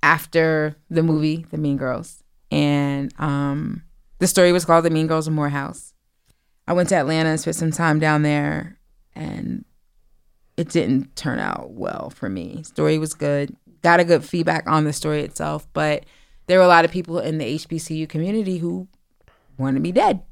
[0.02, 2.22] after the movie The Mean Girls.
[2.50, 3.82] And um,
[4.18, 5.94] the story was called The Mean Girls of Morehouse.
[6.66, 8.78] I went to Atlanta and spent some time down there,
[9.14, 9.64] and
[10.56, 12.62] it didn't turn out well for me.
[12.62, 16.04] Story was good, got a good feedback on the story itself, but
[16.46, 18.86] there were a lot of people in the HBCU community who
[19.58, 20.22] wanted me dead.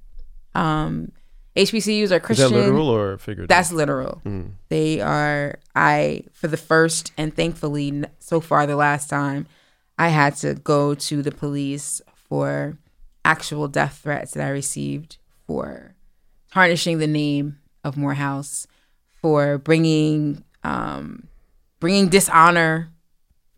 [0.54, 1.12] Um,
[1.56, 2.52] HBCUs are Is Christian.
[2.52, 3.48] that literal or figurative?
[3.48, 4.22] That's literal.
[4.68, 9.46] They are, I, for the first and thankfully so far the last time,
[9.98, 12.78] I had to go to the police for
[13.24, 15.94] actual death threats that I received for
[16.52, 18.66] tarnishing the name of Morehouse,
[19.20, 21.28] for bringing um,
[21.80, 22.92] bringing dishonor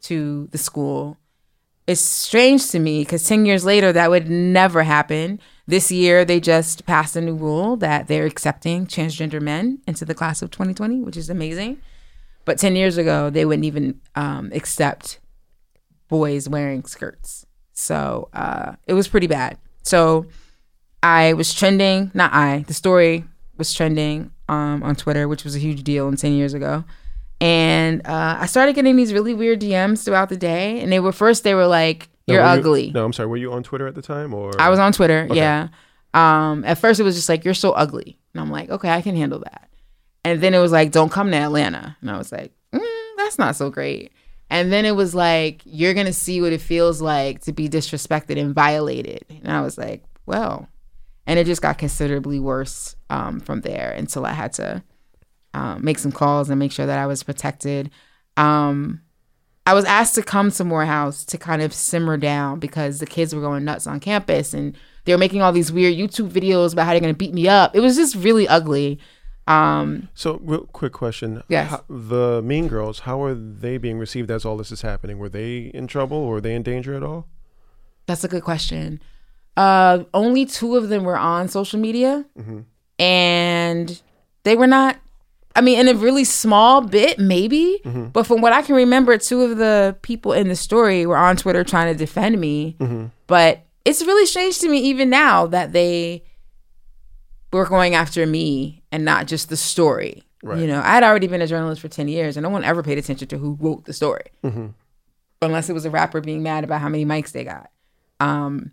[0.03, 1.19] to the school.
[1.87, 5.41] It's strange to me because 10 years later, that would never happen.
[5.67, 10.15] This year, they just passed a new rule that they're accepting transgender men into the
[10.15, 11.81] class of 2020, which is amazing.
[12.45, 15.19] But 10 years ago, they wouldn't even um, accept
[16.11, 17.47] boys wearing skirts.
[17.73, 19.57] So uh, it was pretty bad.
[19.83, 20.27] So
[21.03, 23.25] I was trending, not I, the story
[23.57, 26.85] was trending um, on Twitter, which was a huge deal in 10 years ago.
[27.41, 30.81] And uh, I started getting these really weird DMs throughout the day.
[30.81, 32.89] And they were first, they were like, You're were ugly.
[32.89, 33.29] You, no, I'm sorry.
[33.29, 35.37] Were you on Twitter at the time, or I was on Twitter, Okay.
[35.37, 35.69] yeah.
[36.13, 38.19] Um, at first, it was just like, You're so ugly.
[38.35, 39.71] And I'm like, Okay, I can handle that.
[40.23, 41.97] And then it was like, Don't come to Atlanta.
[42.03, 42.81] And I was like, mm,
[43.17, 44.13] That's not so great.
[44.51, 47.69] And then it was like, You're going to see what it feels like to be
[47.69, 49.25] disrespected and violated.
[49.29, 50.69] And I was like, Well,
[51.27, 54.83] and it just got considerably worse um, from there until I had to
[55.55, 57.91] um, make some calls and make sure that I was protected.
[58.37, 59.03] Um,
[59.67, 63.35] I was asked to come to Morehouse to kind of simmer down because the kids
[63.35, 66.87] were going nuts on campus and they were making all these weird YouTube videos about
[66.87, 67.77] how they're going to beat me up.
[67.77, 68.99] It was just really ugly.
[69.51, 71.43] Um, So, real quick question.
[71.49, 71.71] Yes.
[71.71, 75.19] How, the Mean Girls, how are they being received as all this is happening?
[75.19, 77.27] Were they in trouble or were they in danger at all?
[78.07, 79.01] that's a good question.
[79.57, 82.25] Uh, only two of them were on social media,
[82.99, 84.01] and
[84.45, 84.97] they were not.
[85.57, 87.81] I mean, in a really small bit, maybe.
[87.85, 91.37] But from what I can remember, two of the people in the story were on
[91.37, 92.77] Twitter trying to defend me.
[93.27, 96.23] But it's really strange to me, even now, that they
[97.59, 100.23] were going after me and not just the story.
[100.43, 100.61] Right.
[100.61, 102.83] You know, I had already been a journalist for 10 years, and no one ever
[102.83, 104.31] paid attention to who wrote the story
[105.43, 107.71] unless it was a rapper being mad about how many mics they got.
[108.21, 108.73] Um,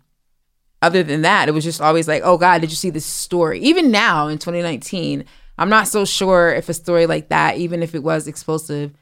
[0.80, 3.58] other than that, it was just always like, oh God, did you see this story?
[3.60, 5.24] Even now in 2019,
[5.58, 8.92] I'm not so sure if a story like that, even if it was explosive,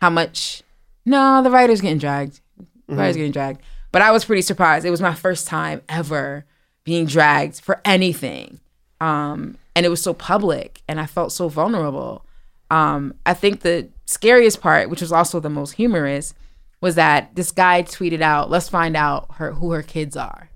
[0.00, 0.62] how much.
[1.06, 2.40] No, the writer's getting dragged.
[2.88, 3.62] The writer's getting dragged.
[3.92, 4.84] But I was pretty surprised.
[4.84, 6.44] It was my first time ever
[6.84, 8.60] being dragged for anything.
[9.00, 12.24] Um, and it was so public and I felt so vulnerable.
[12.70, 16.34] Um, I think the scariest part, which was also the most humorous,
[16.80, 20.50] was that this guy tweeted out, "Let's find out her who her kids are."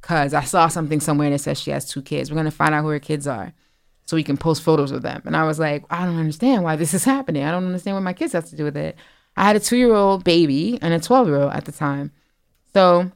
[0.00, 2.30] Cause I saw something somewhere that says she has two kids.
[2.30, 3.52] We're gonna find out who her kids are,
[4.06, 5.22] so we can post photos of them.
[5.24, 7.44] And I was like, I don't understand why this is happening.
[7.44, 8.96] I don't understand what my kids have to do with it.
[9.36, 12.12] I had a two-year-old baby and a twelve-year-old at the time,
[12.72, 13.10] so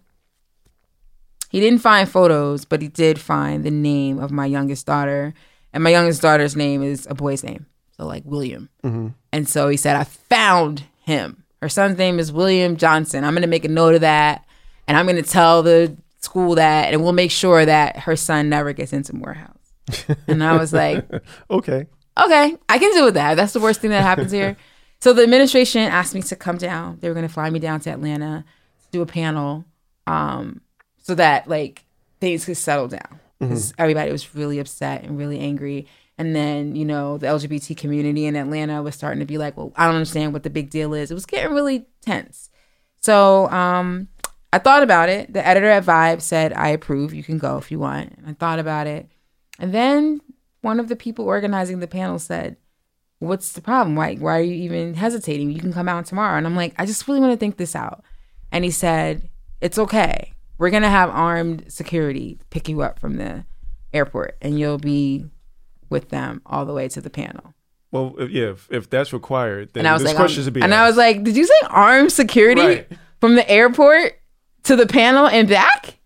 [1.50, 5.34] he didn't find photos, but he did find the name of my youngest daughter,
[5.72, 8.68] and my youngest daughter's name is a boy's name, so like William.
[9.32, 11.44] And so he said, I found him.
[11.62, 13.24] Her son's name is William Johnson.
[13.24, 14.44] I'm going to make a note of that.
[14.88, 18.48] And I'm going to tell the school that, and we'll make sure that her son
[18.48, 19.72] never gets into Morehouse.
[20.28, 21.04] and I was like,
[21.50, 21.86] Okay.
[22.18, 23.34] okay, I can deal with that.
[23.34, 24.56] That's the worst thing that happens here.
[24.98, 26.98] So the administration asked me to come down.
[27.00, 28.46] They were going to fly me down to Atlanta
[28.80, 29.66] to do a panel
[30.06, 30.62] um,
[31.06, 31.84] so that like
[32.20, 33.20] things could settle down.
[33.38, 35.86] Because everybody was really upset and really angry.
[36.18, 39.72] And then, you know, the LGBT community in Atlanta was starting to be like, well,
[39.76, 41.10] I don't understand what the big deal is.
[41.10, 42.50] It was getting really tense.
[43.02, 44.08] So um,
[44.52, 45.32] I thought about it.
[45.32, 47.14] The editor at Vibe said, I approve.
[47.14, 48.18] You can go if you want.
[48.26, 49.08] I thought about it.
[49.60, 50.20] And then
[50.62, 52.56] one of the people organizing the panel said,
[53.20, 53.94] What's the problem?
[53.94, 55.50] Why, why are you even hesitating?
[55.50, 56.36] You can come out tomorrow.
[56.36, 58.02] And I'm like, I just really want to think this out.
[58.50, 59.28] And he said,
[59.60, 60.32] It's okay.
[60.58, 63.44] We're going to have armed security pick you up from the
[63.92, 65.26] airport and you'll be
[65.90, 67.54] with them all the way to the panel.
[67.92, 70.74] Well, if, yeah, if, if that's required, then And I was like, questions um, and
[70.74, 72.88] I was like, did you say armed security Right.
[73.20, 74.18] from the airport
[74.64, 75.98] to the panel and back?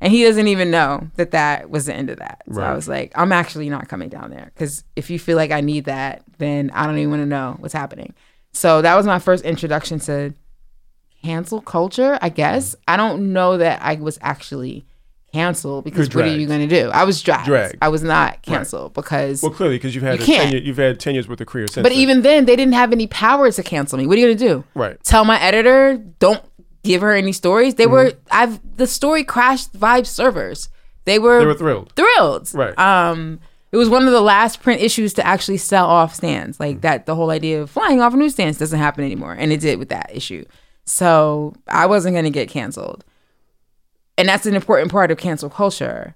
[0.00, 2.42] And he doesn't even know that that was the end of that.
[2.52, 5.50] So I was like, I'm actually not coming down there because if you feel like
[5.50, 8.14] I need that, then I don't even want to know what's happening.
[8.52, 10.32] So that was my first introduction to
[11.22, 12.74] cancel culture, I guess.
[12.86, 14.84] I don't know that I was actually
[15.32, 16.88] canceled because what are you going to do?
[16.90, 17.46] I was dragged.
[17.46, 17.76] Dragged.
[17.82, 20.52] I was not canceled because well, clearly, because you've had you can't.
[20.52, 21.82] Ten, you've had ten years worth of career since.
[21.82, 21.98] but then.
[21.98, 24.06] even then they didn't have any power to cancel me.
[24.06, 24.64] What are you going to do?
[24.74, 26.42] right, tell my editor don't
[26.84, 28.18] give her any stories they were Mm-hmm.
[28.30, 30.68] i've the story crashed vibe servers
[31.04, 31.92] they were they were thrilled.
[31.96, 32.78] thrilled Right.
[32.78, 33.40] um
[33.72, 37.04] it was one of the last print issues to actually sell off stands like that
[37.04, 40.08] the whole idea of flying off newsstands doesn't happen anymore and it did with that
[40.14, 40.44] issue
[40.88, 43.04] so i wasn't going to get canceled
[44.16, 46.14] and that's an important part of cancel culture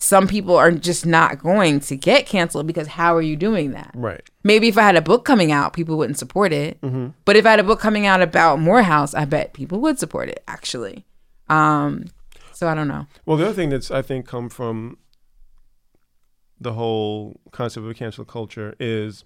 [0.00, 3.90] some people are just not going to get canceled because how are you doing that
[3.94, 4.22] Right.
[4.44, 6.78] maybe if I had a book coming out, people wouldn't support it.
[7.24, 10.28] But if I had a book coming out about Morehouse, I bet people would support
[10.28, 10.44] it.
[10.46, 11.04] Actually,
[11.48, 12.04] um,
[12.52, 13.08] So I don't know.
[13.26, 14.98] Well, the other thing that's I think come from
[16.60, 19.24] the whole concept of cancel culture is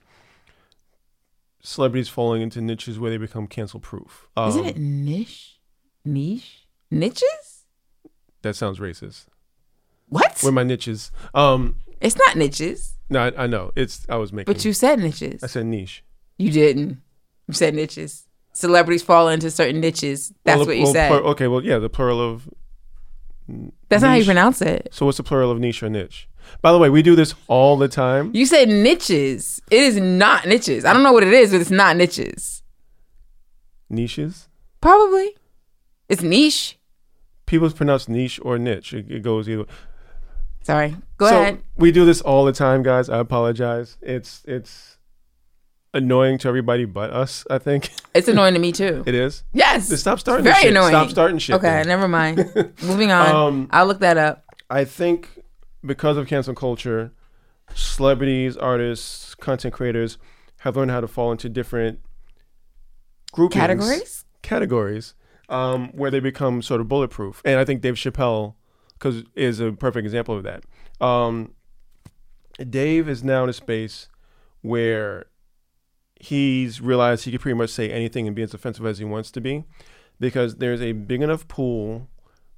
[1.63, 4.29] celebrities falling into niches where they become cancel proof.
[4.37, 5.59] Um, Isn't it niche?
[6.05, 6.67] Niche?
[6.91, 7.65] Niches?
[8.43, 9.27] That sounds racist.
[10.09, 10.39] What?
[10.43, 11.11] Where my niches?
[11.35, 12.95] Um, It's not niches.
[13.09, 14.05] no, I, I know it's.
[14.09, 14.53] I was making.
[14.53, 15.43] But you said niches.
[15.43, 16.05] I said niche.
[16.39, 17.01] You didn't.
[17.49, 18.27] You said niches.
[18.53, 20.33] Celebrities fall into certain niches.
[20.45, 21.09] That's Well, what you well, said.
[21.09, 22.49] plur- okay, well, yeah, the plural of.
[23.89, 24.89] That's not how you pronounce it.
[24.93, 26.29] So what's the plural of niche or niche?
[26.61, 28.30] By the way, we do this all the time.
[28.34, 29.61] You said niches.
[29.70, 30.84] It is not niches.
[30.84, 32.62] I don't know what it is, but it's not niches.
[33.88, 34.48] Niches.
[34.80, 35.36] Probably.
[36.09, 36.78] It's niche.
[37.46, 38.92] People pronounce niche or niche.
[38.94, 39.64] It, it goes either.
[40.62, 40.96] Sorry.
[41.18, 41.62] Go so ahead.
[41.76, 43.09] We do this all the time, guys.
[43.09, 43.96] I apologize.
[44.00, 44.98] It's it's
[45.94, 47.44] annoying to everybody but us.
[47.50, 49.03] I think It's annoying to me too.
[49.07, 49.42] it is.
[49.53, 49.88] Yes.
[49.88, 50.44] Then Stop starting.
[50.44, 50.70] Very this shit.
[50.70, 50.90] annoying.
[50.90, 51.57] Stop starting shit.
[51.57, 51.88] Okay, then.
[51.88, 52.38] never mind.
[52.82, 53.34] Moving on.
[53.34, 54.44] Um, I'll look that up.
[54.70, 55.41] I think
[55.85, 57.12] because of cancel culture,
[57.74, 60.18] celebrities, artists, content creators
[60.61, 62.01] have learned how to fall into different
[63.33, 64.24] groupings, Categories?
[64.43, 65.14] categories,
[65.49, 67.43] um, where they become sort of bulletproof.
[67.45, 68.55] And I think Dave Chappelle,
[68.95, 70.64] because is a perfect example of that.
[71.01, 71.55] Um,
[72.68, 74.09] Dave is now in a space
[74.61, 75.26] where
[76.20, 79.33] he's realized he can pretty much say anything and be as offensive as he wants
[79.33, 79.64] to be,
[80.20, 82.09] because there's a big enough pool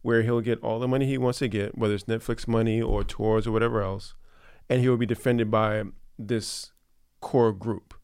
[0.04, 3.02] where he'll get all the money he wants to get, whether it's Netflix money or
[3.02, 4.12] tours or whatever else,
[4.68, 5.82] and he will be defended by
[6.18, 6.72] this
[7.22, 7.94] core group,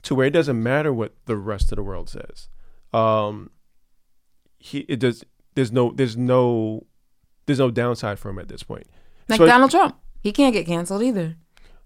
[0.00, 2.48] to where it doesn't matter what the rest of the world says.
[2.94, 3.50] Um,
[4.58, 5.22] he it does.
[5.54, 5.92] There's no.
[5.94, 6.86] There's no.
[7.44, 8.86] There's no downside for him at this point.
[9.28, 9.96] Like So- Donald Trump.
[10.22, 11.36] He can't get canceled either.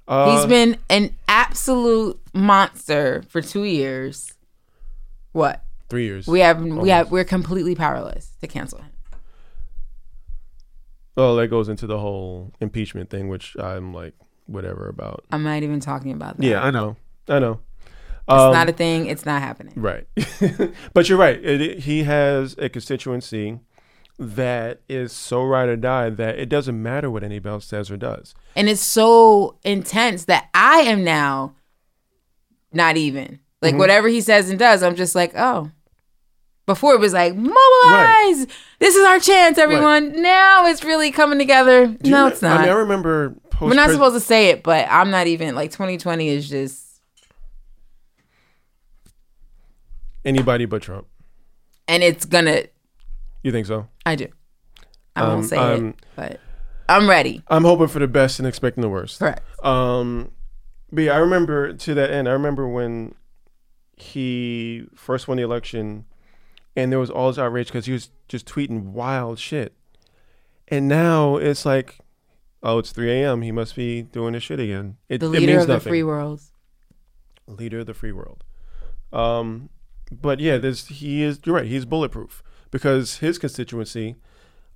[0.06, 4.34] Uh, He's been an absolute monster for two years.
[5.32, 5.64] What?
[5.88, 6.28] three years.
[6.28, 8.90] We have we have we're completely powerless to cancel him.
[11.16, 14.14] Well, that goes into the whole impeachment thing, which I'm like
[14.46, 15.24] whatever about.
[15.32, 16.44] I'm not even talking about that.
[16.46, 16.96] Yeah, I know.
[17.28, 17.60] I know.
[18.26, 19.06] It's Um, not a thing.
[19.06, 19.74] It's not happening.
[19.76, 20.06] Right.
[20.94, 21.42] but you're right.
[21.42, 23.60] It, it- he has a constituency
[24.18, 27.96] that is so ride or die that it doesn't matter what anybody else says or
[27.96, 28.34] does.
[28.54, 31.54] And it's so intense that I am now
[32.72, 33.40] not even.
[33.60, 33.78] Like Mm-hmm.
[33.78, 35.70] whatever he says and does, I'm just like, oh.
[36.66, 38.46] Before it was like, mobilize.
[38.78, 40.20] This is our chance, everyone.
[40.22, 41.86] Now it's really coming together.
[41.88, 42.58] Do No, it's not.
[42.58, 45.54] I mean, I remember post We're not supposed to say it, but I'm not even
[45.54, 46.82] like 2020 is just
[50.24, 51.06] anybody but Trump.
[51.88, 52.62] and it's gonna
[53.42, 53.88] You think so?
[54.06, 54.28] I do.
[55.16, 56.40] I Um, won't say um, it, but
[56.88, 57.42] I'm ready.
[57.48, 59.18] I'm hoping for the best and expecting the worst.
[59.18, 59.42] Correct.
[59.64, 60.32] Um,
[60.92, 62.28] but yeah, I remember to that end.
[62.28, 63.14] I remember when
[63.96, 66.04] he first won the election,
[66.76, 69.74] and there was all this outrage because he was just tweeting wild shit.
[70.68, 71.98] And now it's like,
[72.62, 73.42] oh, it's 3 a.m.
[73.42, 74.96] He must be doing this shit again.
[75.08, 76.40] It, The it leader means of the free world.
[77.46, 78.44] leader of the free world.
[79.12, 79.68] Um,
[80.10, 81.40] but yeah, there's he is.
[81.44, 81.66] You're right.
[81.66, 84.16] He's bulletproof because his constituency,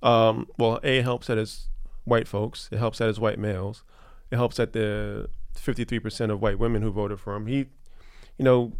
[0.01, 1.67] um, well, a helps that it's
[2.05, 2.69] white folks.
[2.71, 3.83] It helps that it's white males.
[4.31, 7.47] It helps that the 53% of white women who voted for him.
[7.47, 7.57] He,
[8.37, 8.73] you know,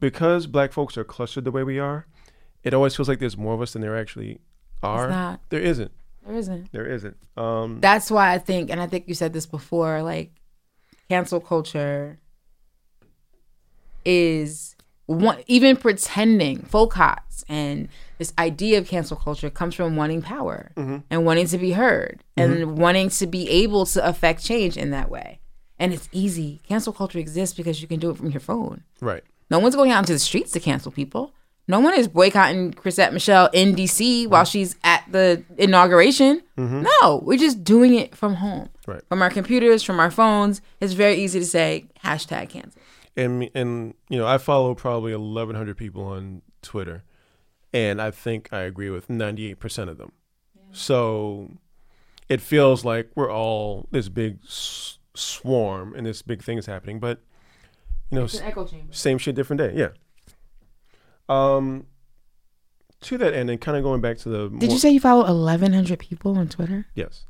[0.00, 2.06] because black folks are clustered the way we are,
[2.62, 4.40] it always feels like there's more of us than there actually
[4.82, 5.08] are.
[5.08, 5.40] not.
[5.50, 5.92] There isn't.
[6.26, 6.72] There isn't.
[6.72, 7.16] There isn't.
[7.36, 10.32] Um, That's why I think, and I think you said this before, like
[11.08, 12.18] cancel culture
[14.04, 14.74] is
[15.06, 17.88] one, even pretending folk hots and
[18.18, 22.78] this idea of cancel culture comes from wanting power and wanting to be heard and
[22.78, 25.40] wanting to be able to affect change in that way.
[25.78, 26.60] And it's easy.
[26.66, 28.82] Cancel culture exists because you can do it from your phone.
[29.00, 29.22] right.
[29.50, 31.32] No one's going out into the streets to cancel people.
[31.68, 36.42] No one is boycotting Chrisette Michele in DC while she's at the inauguration.
[36.56, 36.86] Mm-hmm.
[37.02, 38.68] No, we're just doing it from home.
[38.86, 39.02] Right.
[39.08, 40.60] From our computers, from our phones.
[40.80, 42.80] It's very easy to say hashtag cancel.
[43.16, 47.02] and and you know I follow probably 1,100 people on Twitter,
[47.72, 50.12] and I think I agree with 98 percent of them.
[50.72, 51.50] So
[52.28, 57.00] it feels like we're all this big s- swarm and this big thing is happening,
[57.00, 57.20] but
[58.10, 58.92] you know, s- echo chamber.
[58.92, 59.72] same shit, different day.
[59.74, 59.88] Yeah.
[61.28, 61.86] Um,
[63.02, 65.22] to that end, and kind of going back to the Did you say you follow
[65.24, 66.86] 1,100 people on Twitter?
[66.94, 67.24] yes?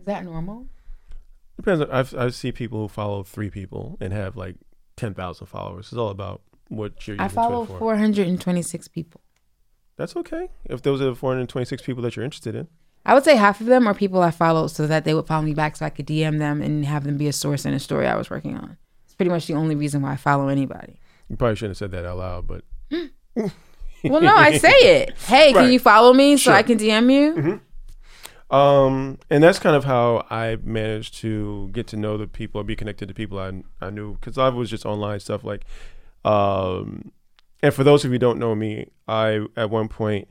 [0.00, 0.66] Is that normal?
[1.56, 1.82] Depends.
[1.82, 4.56] On, I've I see people who follow three people and have like
[4.96, 5.86] 10,000 followers.
[5.86, 9.20] It's all about what you're using I follow 426 people.
[9.96, 10.48] That's okay.
[10.64, 12.68] If those are the 426 people that you're interested in.
[13.04, 15.42] I would say half of them are people I follow so that they would follow
[15.42, 17.80] me back so I could DM them and have them be a source in a
[17.80, 18.76] story I was working on.
[19.18, 20.98] Pretty much the only reason why I follow anybody.
[21.28, 22.64] You probably shouldn't have said that out loud, but
[24.04, 24.70] Well, no, I say
[25.02, 25.14] it.
[25.26, 26.52] Hey, can you follow me so Sure.
[26.54, 27.60] I can DM you?
[28.56, 32.64] Um, and that's kind of how I managed to get to know the people, or
[32.64, 35.64] be connected to people I I knew because I was just online stuff like,
[36.24, 37.12] um,
[37.62, 40.28] and for those of you who don't know me, I at one point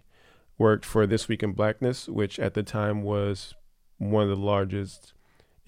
[0.57, 3.53] worked for This Week in Blackness, which at the time was
[3.99, 5.13] one of the largest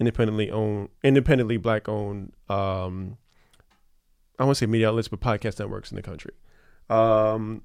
[0.00, 3.18] independently owned, independently black owned, um,
[4.38, 6.32] I want to say media outlets, but podcast networks in the country.
[6.88, 7.62] Um,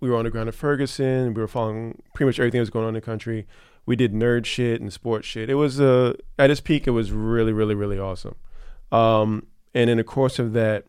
[0.00, 1.34] we were on the ground at Ferguson.
[1.34, 3.46] We were following pretty much everything that was going on in the country.
[3.84, 5.50] We did nerd shit and sports shit.
[5.50, 6.86] It was uh, at its peak.
[6.86, 8.36] It was really, really, really awesome.
[8.92, 10.86] Um, and in the course of that,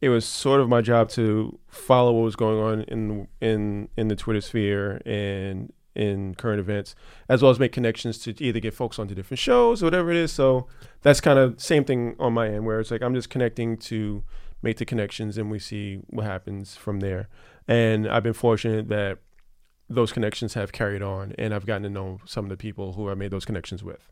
[0.00, 4.08] it was sort of my job to follow what was going on in in in
[4.08, 6.94] the Twitter sphere and in current events,
[7.28, 10.16] as well as make connections to either get folks onto different shows or whatever it
[10.16, 10.32] is.
[10.32, 10.66] So
[11.02, 14.22] that's kind of same thing on my end, where it's like I'm just connecting to
[14.62, 17.28] make the connections and we see what happens from there.
[17.68, 19.18] And I've been fortunate that
[19.90, 23.10] those connections have carried on and I've gotten to know some of the people who
[23.10, 24.08] I made those connections with.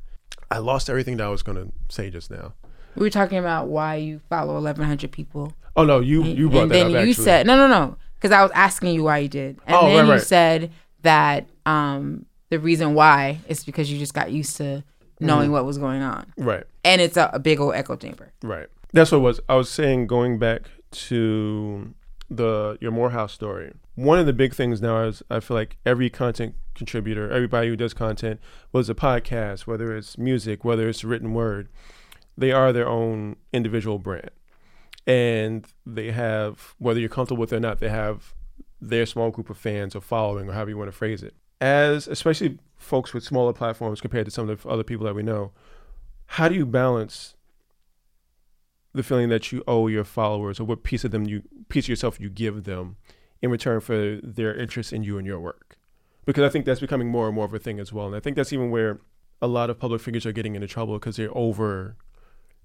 [0.51, 2.53] I lost everything that I was going to say just now.
[2.97, 5.55] We were talking about why you follow 1,100 people.
[5.77, 7.25] Oh no, you you brought and that then up you actually.
[7.25, 9.99] said no, no, no, because I was asking you why you did, and Oh, then
[9.99, 10.23] right, you right.
[10.23, 10.73] said
[11.03, 14.83] that um, the reason why is because you just got used to
[15.21, 15.53] knowing Mm-hmm.
[15.53, 16.65] what was going on, right.
[16.85, 18.33] and it's a, a big old echo chamber.
[18.43, 18.69] Right.
[18.93, 19.41] That's what it was.
[19.49, 20.63] I was saying going back
[20.93, 21.95] to
[22.29, 23.73] the your Morehouse story.
[23.95, 27.77] One of the big things now is I feel like every content contributor, everybody who
[27.77, 28.41] does content,
[28.71, 31.69] whether it's a podcast, whether it's music, whether it's written word,
[32.39, 34.31] they are their own individual brand.
[35.07, 38.35] And they have, whether you're comfortable with it or not, they have
[38.81, 41.35] their small group of fans or following or however you want to phrase it.
[41.61, 45.23] As especially folks with smaller platforms compared to some of the other people that we
[45.23, 45.53] know,
[46.27, 47.35] how do you balance
[48.93, 51.91] the feeling that you owe your followers or what piece of them you piece of
[51.91, 52.97] yourself you give them
[53.43, 55.77] in return for their interest in you and your work?
[56.25, 58.07] Because i think that's becoming more and more of a thing as well.
[58.07, 59.01] And i think that's even where
[59.43, 61.97] a lot of public figures are getting into trouble because they're over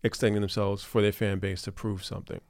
[0.03, 2.41] extending themselves for their fan base to prove something.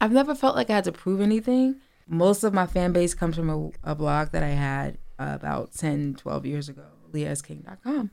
[0.00, 1.76] I've never felt like I had to prove anything.
[2.08, 4.98] Most of my fan base comes from a, a blog that I had
[5.28, 8.10] about 10, 12 years ago, aliyasking.com.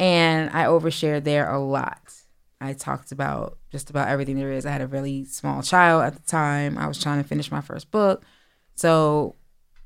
[0.00, 2.12] And I overshared there a lot.
[2.60, 4.66] I talked about just about everything there is.
[4.66, 6.76] I had a really small child at the time.
[6.78, 8.24] I was trying to finish my first book.
[8.74, 9.36] So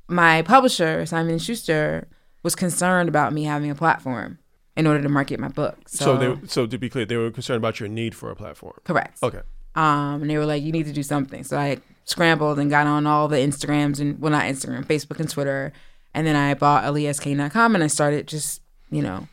[0.07, 2.07] my publisher, Simon Schuster,
[2.43, 4.39] was concerned about me having a platform
[4.75, 5.87] in order to market my book.
[5.87, 8.35] So, so, they so to be clear they were concerned about your need for a
[8.35, 9.21] platform correct.
[9.21, 9.41] okay
[9.75, 12.85] Um, and they were like, "You need to do something." So I scrambled and got
[12.85, 15.73] on all the Instagrams and well, not Instagram, Facebook and Twitter,
[16.13, 18.61] and then I bought eliask.com and I started just,
[18.91, 19.27] you know,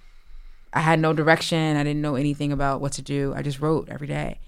[0.72, 1.76] I had no direction.
[1.76, 3.32] I didn't know anything about what to do.
[3.36, 4.38] I just wrote every day,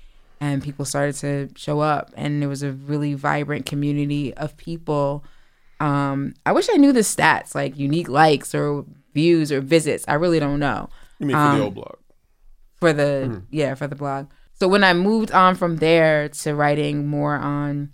[0.40, 5.24] and people started to show up, and it was a really vibrant community of people.
[5.80, 10.04] Um, I wish I knew the stats, like unique likes or views or visits.
[10.06, 11.96] I really don't know you mean for Um, the old blog
[12.76, 17.06] for the yeah for the blog so when i moved on from there to writing
[17.06, 17.92] more on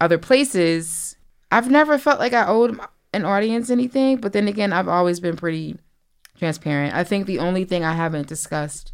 [0.00, 1.16] other places
[1.52, 2.78] i've never felt like i owed
[3.14, 5.76] an audience anything but then again i've always been pretty
[6.36, 6.92] transparent.
[6.94, 8.92] I think the only thing i haven't discussed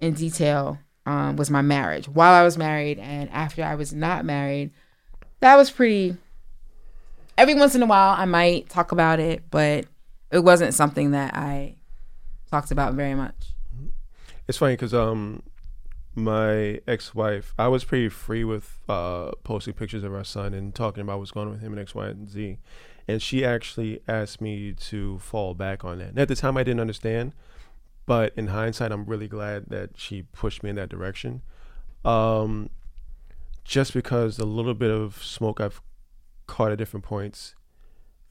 [0.00, 2.08] in detail um, was my marriage.
[2.08, 4.70] While i was married and after i was not married
[5.40, 6.16] that was pretty
[7.36, 9.84] every once in a while i might talk about it but
[10.30, 11.76] it wasn't something that i
[12.50, 13.54] talked about very much.
[14.48, 15.42] It's funny because um,
[16.14, 21.02] my ex-wife, I was pretty free with uh, posting pictures of our son and talking
[21.02, 22.58] about what's going on with him and X, Y, and Z,
[23.08, 26.08] and she actually asked me to fall back on that.
[26.08, 27.32] And at the time, I didn't understand,
[28.04, 31.42] but in hindsight, I'm really glad that she pushed me in that direction.
[32.04, 32.70] Um,
[33.64, 35.80] just because the little bit of smoke I've
[36.46, 37.54] caught at different points,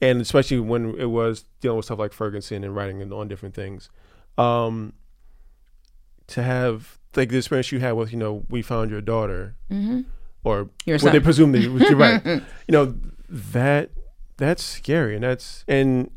[0.00, 3.90] and especially when it was dealing with stuff like Ferguson and writing on different things.
[4.38, 4.92] Um,
[6.28, 10.02] to have like the experience you had with you know we found your daughter mm-hmm.
[10.44, 12.94] or Your well, they presume that you you're right you know
[13.28, 13.90] that
[14.36, 16.10] that's scary and that's and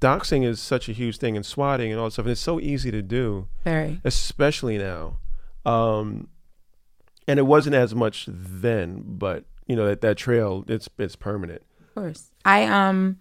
[0.00, 2.60] doxing is such a huge thing and swatting and all that stuff and it's so
[2.60, 4.00] easy to do very.
[4.04, 5.18] especially now.
[5.64, 6.28] Um
[7.28, 11.62] and it wasn't as much then but you know that that trail it's it's permanent.
[11.80, 12.30] Of course.
[12.44, 13.18] I um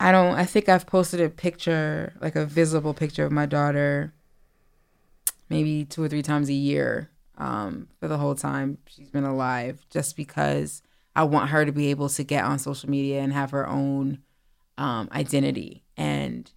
[0.00, 4.14] I don't I think I've posted a picture, like a visible picture of my daughter
[5.50, 9.86] maybe two or three times a year um for the whole time she's been alive
[9.88, 10.82] just because
[11.16, 14.18] I want her to be able to get on social media and have her own
[14.76, 16.50] um identity and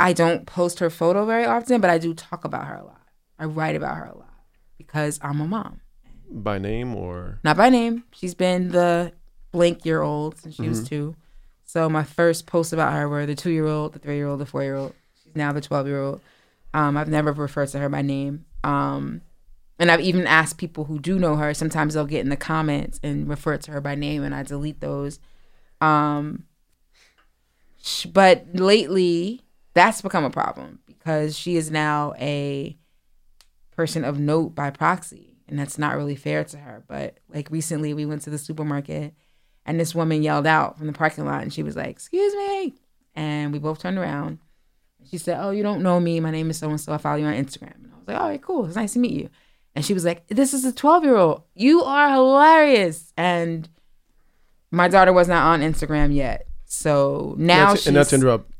[0.00, 3.02] I don't post her photo very often but I do talk about her a lot.
[3.38, 4.34] I write about her a lot
[4.76, 5.80] because I'm a mom.
[6.30, 8.04] by name or not by name.
[8.12, 9.12] She's been the
[9.52, 11.14] blank year old since she was two.
[11.64, 14.40] So my first posts about her were the two year old, the three year old,
[14.40, 14.94] the four year old.
[15.22, 16.20] She's now the twelve year old.
[16.74, 18.44] Um, I've never referred to her by name.
[18.64, 19.20] Um,
[19.78, 21.54] and I've even asked people who do know her.
[21.54, 24.80] Sometimes they'll get in the comments and refer to her by name, and I delete
[24.80, 25.20] those.
[25.80, 26.44] Um,
[27.82, 29.42] sh- but lately,
[29.74, 32.76] that's become a problem because she is now a
[33.70, 36.82] person of note by proxy, and that's not really fair to her.
[36.88, 39.14] But like recently, we went to the supermarket,
[39.64, 42.74] and this woman yelled out from the parking lot, and she was like, "Excuse me,"
[43.14, 44.40] and we both turned around.
[45.08, 46.18] She said, "Oh, you don't know me.
[46.18, 46.92] My name is so and so.
[46.92, 48.66] I follow you on Instagram." And I was like, "All right, cool.
[48.66, 49.30] It's nice to meet you."
[49.78, 51.44] And she was like, "This is a 12 year old.
[51.54, 53.68] You are hilarious." And
[54.72, 58.50] my daughter was not on Instagram yet, so now to- and not to interrupt.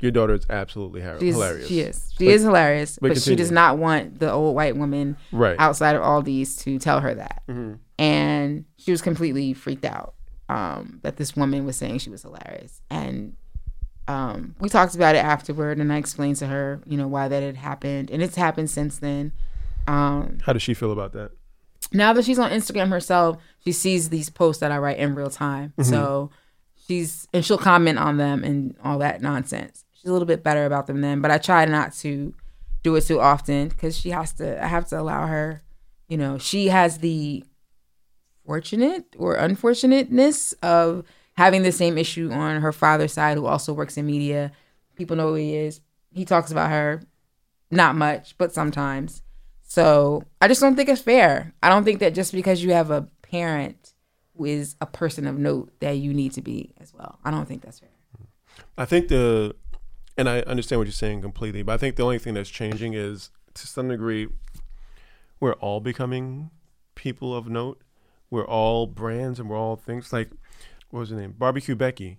[0.00, 1.66] Your daughter is absolutely har- hilarious.
[1.66, 2.12] She is.
[2.16, 5.56] She But- is hilarious, but but, she does not want the old white woman Right.
[5.58, 7.42] outside of all these to tell her that.
[7.48, 7.72] Mm-hmm.
[7.98, 10.14] And she was completely freaked out
[10.48, 12.80] um, that this woman was saying she was hilarious.
[12.88, 13.34] And
[14.06, 17.42] um, we talked about it afterward, and I explained to her, you know, why that
[17.42, 19.32] had happened, and it's happened since then.
[19.90, 21.32] Um, How does she feel about that?
[21.92, 25.30] now that she's on Instagram herself, she sees these posts that I write in real
[25.30, 25.72] time.
[25.82, 26.30] So
[26.86, 29.84] she's and she'll comment on them and all that nonsense.
[29.92, 32.32] She's a little bit better about them then, but I try not to
[32.82, 34.62] do it too often because she has to.
[34.62, 35.62] I have to allow her.
[36.08, 37.44] You know, she has the
[38.46, 41.04] fortunate or unfortunateness of
[41.36, 44.52] having the same issue on her father's side, who also works in media.
[44.96, 45.80] People know who he is.
[46.12, 47.02] He talks about her,
[47.70, 49.22] not much, but sometimes.
[49.70, 51.54] So I just don't think it's fair.
[51.62, 53.94] I don't think that just because you have a parent
[54.36, 57.20] who is a person of note that you need to be as well.
[57.24, 57.88] I don't think that's fair.
[58.76, 59.54] I think the,
[60.18, 62.94] and I understand what you're saying completely, but I think the only thing that's changing
[62.94, 64.26] is to some degree,
[65.38, 66.50] we're all becoming
[66.96, 67.80] people of note.
[68.28, 70.30] We're all brands and we're all things like,
[70.90, 71.36] what was her name?
[71.38, 72.18] Barbecue Becky.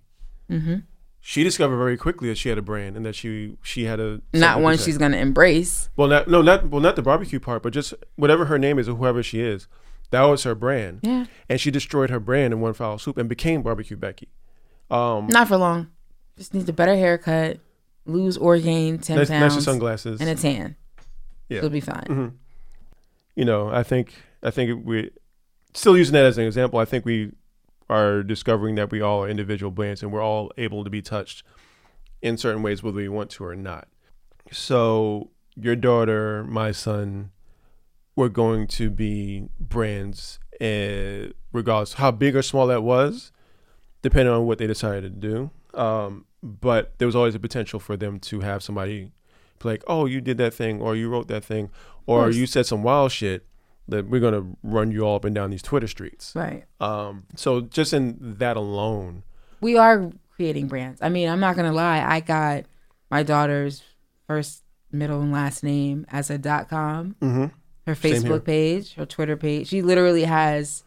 [0.50, 0.76] Mm-hmm.
[1.24, 4.20] She discovered very quickly that she had a brand and that she she had a
[4.34, 5.88] Not one she's gonna embrace.
[5.96, 8.88] well not no not well not the barbecue part but just whatever her name is
[8.88, 9.68] or whoever she is
[10.10, 13.28] that was her brand Yeah, and she destroyed her brand in one foul swoop and
[13.28, 14.28] became barbecue Becky.
[14.90, 15.90] Um, not for long.
[16.36, 17.60] Just needs a better haircut,
[18.04, 20.20] lose or gain ten nice, nicer pounds, sunglasses.
[20.20, 20.76] and a tan.
[21.48, 21.60] Yeah.
[21.60, 22.04] She'll be fine.
[22.08, 22.32] Mhm.
[23.36, 24.12] you know, I think
[24.42, 25.10] I think we
[25.72, 26.78] still using that as an example.
[26.80, 27.30] I think we
[27.88, 31.42] are discovering that we all are individual brands and we're all able to be touched
[32.20, 33.88] in certain ways, whether we want to or not.
[34.50, 37.30] So your daughter, my son,
[38.16, 43.32] we're going to be brands, uh, regardless how big or small that was,
[44.02, 45.50] depending on what they decided to do.
[45.78, 49.12] Um, but there was always a potential for them to have somebody
[49.62, 51.70] be like, "Oh, you did that thing, or you wrote that thing,
[52.06, 53.46] or you said some wild shit."
[53.92, 56.32] That we're gonna run you all up and down these Twitter streets.
[56.34, 56.64] Right.
[56.80, 59.22] Um, so just in that alone,
[59.60, 61.00] we are creating brands.
[61.00, 62.00] I mean, I'm not gonna lie.
[62.04, 62.64] I got
[63.10, 63.82] my daughter's
[64.26, 67.14] first, middle, and last name as a dot com.
[67.20, 67.46] mm-hmm.
[67.86, 69.68] Her Facebook page, her Twitter page.
[69.68, 70.84] She literally has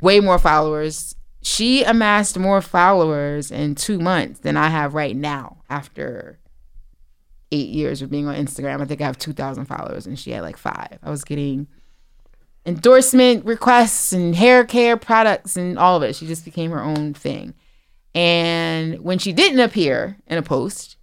[0.00, 1.14] way more followers.
[1.42, 6.40] She amassed more followers in two months than I have right now after
[7.52, 8.80] eight years of being on Instagram.
[8.80, 10.98] I think I have 2,000 followers and she had like five.
[11.02, 11.68] I was getting
[12.66, 16.16] endorsement requests and hair care products and all of it.
[16.16, 17.54] She just became her own thing.
[18.14, 20.96] And when she didn't appear in a post,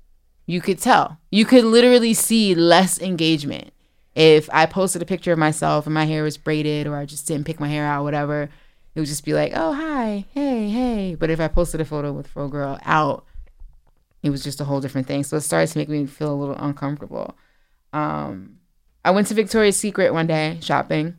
[0.45, 1.19] you could tell.
[1.31, 3.71] You could literally see less engagement.
[4.13, 7.27] If I posted a picture of myself and my hair was braided or I just
[7.27, 8.49] didn't pick my hair out, whatever,
[8.93, 11.15] it would just be like, oh, hi, hey, hey.
[11.15, 13.25] But if I posted a photo with Fro Girl out,
[14.21, 15.23] it was just a whole different thing.
[15.23, 17.35] So it started to make me feel a little uncomfortable.
[17.91, 18.57] Um,
[19.05, 21.17] I went to Victoria's Secret one day shopping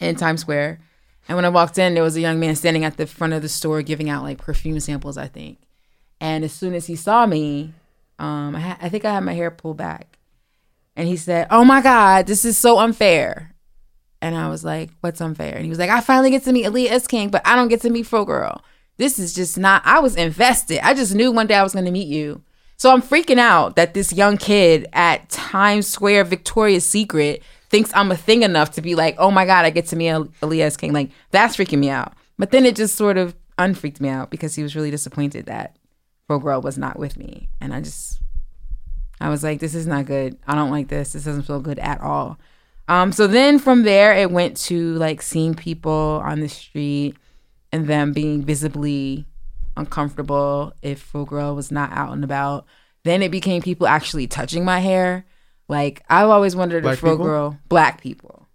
[0.00, 0.80] in Times Square.
[1.28, 3.42] And when I walked in, there was a young man standing at the front of
[3.42, 5.58] the store giving out like perfume samples, I think.
[6.20, 7.72] And as soon as he saw me,
[8.18, 10.18] um, I, ha- I think I had my hair pulled back.
[10.94, 13.54] And he said, Oh my God, this is so unfair.
[14.22, 15.54] And I was like, What's unfair?
[15.54, 17.06] And he was like, I finally get to meet Aliya S.
[17.06, 18.62] King, but I don't get to meet Fro Girl.
[18.96, 20.80] This is just not, I was invested.
[20.86, 22.42] I just knew one day I was going to meet you.
[22.78, 28.10] So I'm freaking out that this young kid at Times Square, Victoria's Secret, thinks I'm
[28.10, 30.78] a thing enough to be like, oh my God, I get to meet Aliya.
[30.78, 30.92] King.
[30.92, 32.14] Like, that's freaking me out.
[32.38, 35.76] But then it just sort of unfreaked me out because he was really disappointed that
[36.26, 37.48] Fro Girl was not with me.
[37.60, 38.20] And I just,
[39.20, 40.38] I was like, this is not good.
[40.46, 41.12] I don't like this.
[41.12, 42.38] This doesn't feel good at all.
[42.88, 47.16] Um, so then from there, it went to like seeing people on the street
[47.72, 49.26] and them being visibly
[49.76, 52.66] uncomfortable if Fro Girl was not out and about.
[53.02, 55.24] Then it became people actually touching my hair.
[55.68, 57.18] Like I've always wondered Black if people?
[57.18, 58.46] Girl, black people,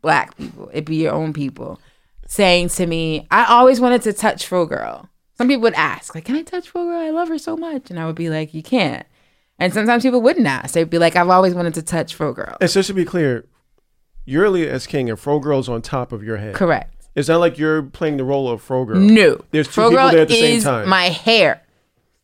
[0.00, 1.80] black people, it be your own people,
[2.26, 5.08] saying to me, I always wanted to touch Fro Girl.
[5.38, 6.98] Some people would ask, like, can I touch Fro Girl?
[6.98, 7.90] I love her so much.
[7.90, 9.06] And I would be like, you can't.
[9.58, 10.74] And sometimes people wouldn't ask.
[10.74, 12.56] They'd be like, I've always wanted to touch Fro Girl.
[12.60, 13.46] And just to be clear,
[14.24, 14.86] you're Aliya S.
[14.86, 16.54] King and Fro Girl's on top of your head.
[16.54, 16.94] Correct.
[17.14, 18.98] It's not like you're playing the role of Fro Girl.
[18.98, 19.40] No.
[19.50, 20.88] There's two Fro people there at the same is time.
[20.88, 21.61] My hair.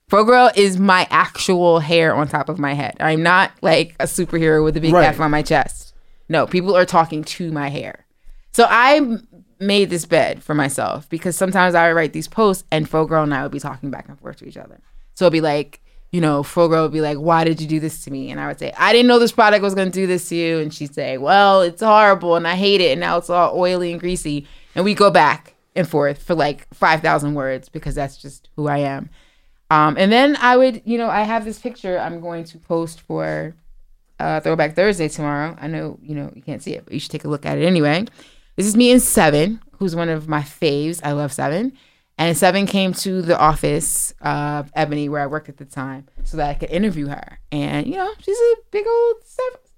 [0.08, 2.96] Fro Girl is my actual hair on top of my head.
[2.98, 5.06] I'm not like a superhero with a big Right.
[5.06, 5.94] F on my chest.
[6.30, 8.06] No, people are talking to my hair.
[8.52, 9.18] So I
[9.60, 13.22] made this bed for myself because sometimes I would write these posts and Fro Girl
[13.22, 14.80] and I would be talking back and forth to each other.
[15.14, 15.80] So it'd be like,
[16.10, 18.30] you know, Fro Girl would be like, why did you do this to me?
[18.30, 20.36] And I would say, I didn't know this product was going to do this to
[20.36, 20.58] you.
[20.58, 22.92] And she'd say, well, it's horrible and I hate it.
[22.92, 24.46] And now it's all oily and greasy.
[24.74, 28.78] And we go back and forth for like 5,000 words because that's just who I
[28.78, 29.10] am.
[29.70, 33.00] Um, and then I would, you know, I have this picture I'm going to post
[33.00, 33.54] for
[34.18, 35.56] uh, Throwback Thursday tomorrow.
[35.60, 37.58] I know, you know, you can't see it, but you should take a look at
[37.58, 38.06] it anyway.
[38.56, 41.00] This is me and Sevyn, who's one of my faves.
[41.04, 41.72] I love Sevyn.
[42.16, 46.36] And Sevyn came to the office of Ebony, where I worked at the time, so
[46.38, 47.38] that I could interview her.
[47.52, 49.16] And, you know, she's a big old,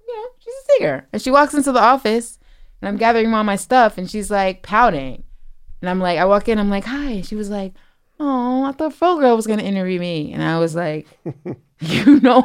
[0.07, 1.07] you know, she's a singer.
[1.13, 2.39] And she walks into the office,
[2.81, 5.23] and I'm gathering all my stuff, and she's like pouting.
[5.81, 7.11] And I'm like, I walk in, I'm like, hi.
[7.11, 7.73] And she was like,
[8.21, 10.31] oh, I thought Fro Girl was going to interview me.
[10.33, 11.07] And I was like,
[11.79, 12.41] you know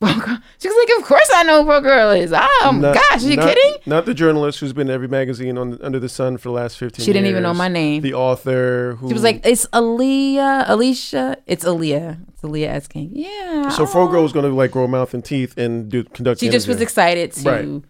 [0.00, 0.38] Girl?
[0.58, 2.30] She was like, of course I know who Girl is.
[2.34, 3.80] Oh, Not- gosh, are you not- kidding?
[3.86, 6.76] Not the journalist who's been in every magazine on under the sun for the last
[6.78, 7.06] 15 years.
[7.06, 8.02] She didn't even know my name.
[8.02, 11.38] The author who She was like, it's Aliya, Alicia.
[11.46, 12.18] It's Aliya.
[12.28, 12.86] It's Aliya S.
[12.88, 13.10] King.
[13.14, 13.68] Yeah.
[13.70, 16.40] So Fro Girl was going to like grow mouth and teeth and do conduct.
[16.40, 17.82] She just was excited to Right.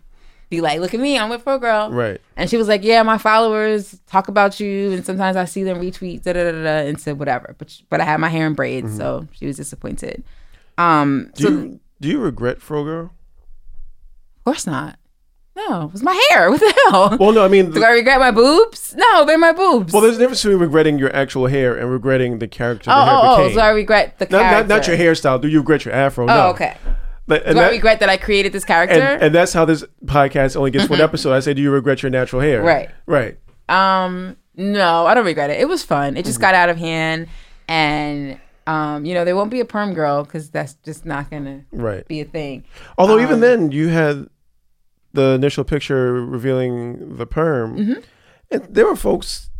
[0.50, 1.90] Be like, look at me, I'm with Fro Girl.
[1.90, 2.20] Right.
[2.36, 5.80] And she was like, yeah, my followers talk about you, and sometimes I see them
[5.80, 7.54] retweet, da da da da, and said whatever.
[7.58, 10.24] But but I had my hair in braids, so she was disappointed.
[10.78, 13.04] Um, Do so you do you regret Fro Girl?
[14.36, 14.98] of course not.
[15.56, 16.50] No, it was my hair.
[16.50, 17.16] What the hell?
[17.18, 18.94] Well, no, I mean, Do I regret my boobs?
[18.96, 19.92] No, they're my boobs.
[19.92, 23.04] well, there's a difference between regretting your actual hair and regretting the character the oh,
[23.04, 24.68] hair oh, oh, so I regret the not, character.
[24.68, 25.40] not, not your hairstyle.
[25.40, 26.24] Do you regret your afro?
[26.24, 26.46] Oh, no.
[26.48, 26.76] okay.
[27.26, 29.00] But, and, Do I that- regret that I created this character?
[29.00, 31.32] and, and that's how this podcast only gets one episode.
[31.32, 32.62] I say, do you regret your natural hair?
[32.62, 32.90] Right.
[33.06, 33.38] Right.
[33.68, 35.58] Um, no, I don't regret it.
[35.60, 36.16] It was fun.
[36.18, 37.28] It just got out of hand,
[37.66, 41.64] and um, you know, there won't be a perm girl because that's just not gonna
[41.72, 42.06] Right.
[42.06, 42.64] be a thing.
[42.98, 44.26] Although Um, even then, you had
[45.12, 48.00] the initial picture revealing the perm, Mm-hmm.
[48.50, 49.50] and there were folks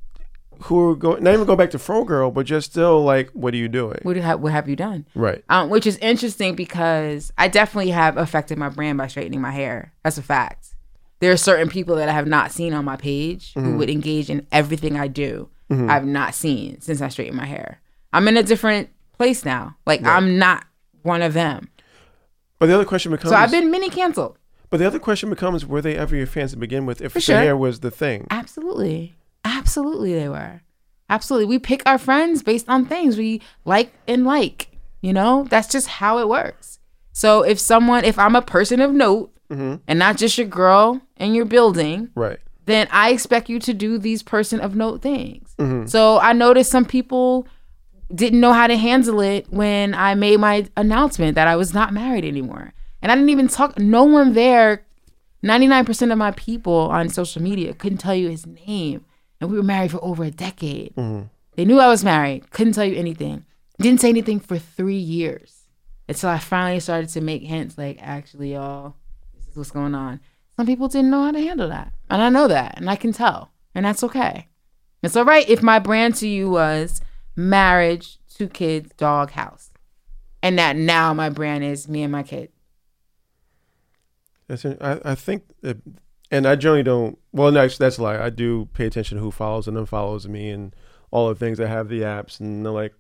[0.63, 3.55] who are going not even go back to Fro Girl, but just still like, what
[3.55, 3.99] are you doing?
[4.03, 5.07] What have what have you done?
[5.15, 5.45] Right.
[5.49, 9.93] Um, which is interesting because I definitely have affected my brand by straightening my hair.
[10.03, 10.75] That's a fact.
[11.21, 14.29] There are certain people that I have not seen on my page who would engage
[14.29, 15.49] in everything I do.
[15.71, 17.81] I've not seen since I straightened my hair.
[18.13, 19.77] I'm in a different place now.
[19.87, 20.65] Like I'm not
[21.03, 21.69] one of them.
[22.59, 24.39] But the other question becomes, So I've been mini canceled.
[24.71, 27.01] but the other question becomes, were they ever your fans to begin with?
[27.03, 27.37] If the sure.
[27.37, 29.15] hair was the thing, Absolutely.
[29.45, 30.63] Absolutely they were.
[31.11, 31.47] Absolutely.
[31.47, 34.69] We pick our friends based on things we like and like.
[35.03, 36.79] You know, that's just how it works.
[37.13, 39.75] So if someone, if I'm a person of note Mm-hmm.
[39.87, 42.39] and not just your girl in your building, Right.
[42.65, 45.55] then I expect you to do these person of note things.
[45.59, 45.87] Mm-hmm.
[45.87, 47.47] So I noticed some people
[48.13, 51.93] didn't know how to handle it when I made my announcement that I was not
[51.93, 52.73] married anymore.
[53.03, 54.83] And I didn't even talk, no one there,
[55.45, 59.05] 99% of my people on social media couldn't tell you his name.
[59.41, 60.95] And we were married for over a decade.
[60.97, 61.26] Mm-hmm.
[61.57, 63.45] They knew I was married, couldn't tell you anything.
[63.78, 65.64] Didn't say anything for three years
[66.09, 68.97] until I finally started to make hints like, actually, y'all,
[69.35, 70.20] this is what's going on.
[70.57, 71.93] Some people didn't know how to handle that.
[72.09, 72.74] And I know that.
[72.76, 73.51] And I can tell.
[73.74, 74.49] And that's okay.
[75.03, 77.01] It's all right if my brand to you was
[77.37, 79.70] marriage, two kids, dog, house.
[80.43, 82.51] And that now my brand is me and my kid.
[84.47, 84.64] That's.
[84.64, 85.78] I, I think, that,
[86.35, 87.18] and I generally don't.
[87.32, 88.18] Well, no, that's a lie.
[88.22, 90.74] I do pay attention to who follows and unfollows me and
[91.11, 91.61] all the things.
[91.61, 92.95] I have the apps and they're like.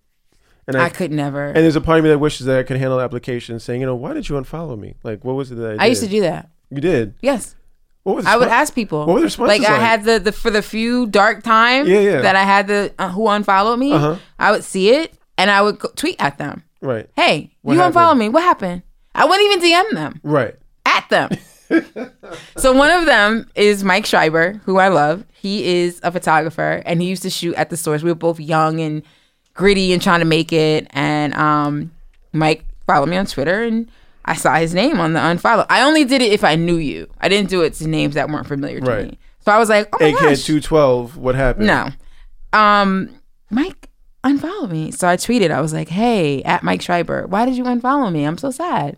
[0.66, 1.44] And I, I could never.
[1.46, 3.86] and there's a part of me that wishes that I could handle applications saying, you
[3.86, 4.94] know, why did you unfollow me?
[5.02, 6.48] Like, what was it that I, I used to do that.
[6.70, 7.14] You did.
[7.20, 7.54] Yes.
[8.02, 8.24] What was?
[8.26, 9.00] I would ask people.
[9.00, 9.80] What were the responses like I like?
[9.82, 12.20] had the, the for the few dark times Yeah, yeah.
[12.22, 14.16] that I had the uh, who unfollowed me, Uh-huh.
[14.38, 16.62] I would see it and I would tweet at them.
[16.80, 17.10] Right.
[17.14, 17.96] Hey, What you happened?
[17.96, 18.28] unfollowed me.
[18.30, 18.82] What happened?
[19.14, 20.20] I wouldn't even DM them.
[20.22, 20.54] Right.
[20.86, 21.30] at them.
[22.56, 25.24] so one of them is Mike Schreiber, who I love.
[25.32, 28.02] He is a photographer and he used to shoot at the source.
[28.02, 29.02] We were both young and
[29.54, 30.86] gritty and trying to make it.
[30.90, 31.92] And um,
[32.32, 33.90] Mike followed me on Twitter and
[34.24, 35.66] I saw his name on the unfollow.
[35.68, 37.08] I only did it if I knew you.
[37.20, 39.04] I didn't do it to names that weren't familiar to Right.
[39.10, 39.18] me.
[39.40, 40.44] So I was like, oh my AK gosh.
[40.44, 41.18] two twelve.
[41.18, 41.66] What happened?
[41.66, 41.90] No.
[42.54, 43.10] Um,
[43.50, 43.90] Mike
[44.22, 44.90] unfollowed me.
[44.90, 48.24] So I tweeted, I was like, hey, at Mike Schreiber, why did you unfollow me?
[48.24, 48.96] I'm so sad.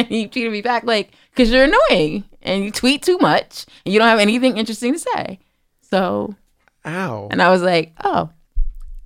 [0.00, 3.92] And he tweeted me back, like, because you're annoying and you tweet too much and
[3.92, 5.38] you don't have anything interesting to say.
[5.82, 6.34] So,
[6.86, 7.28] Ow.
[7.30, 8.30] and I was like, oh,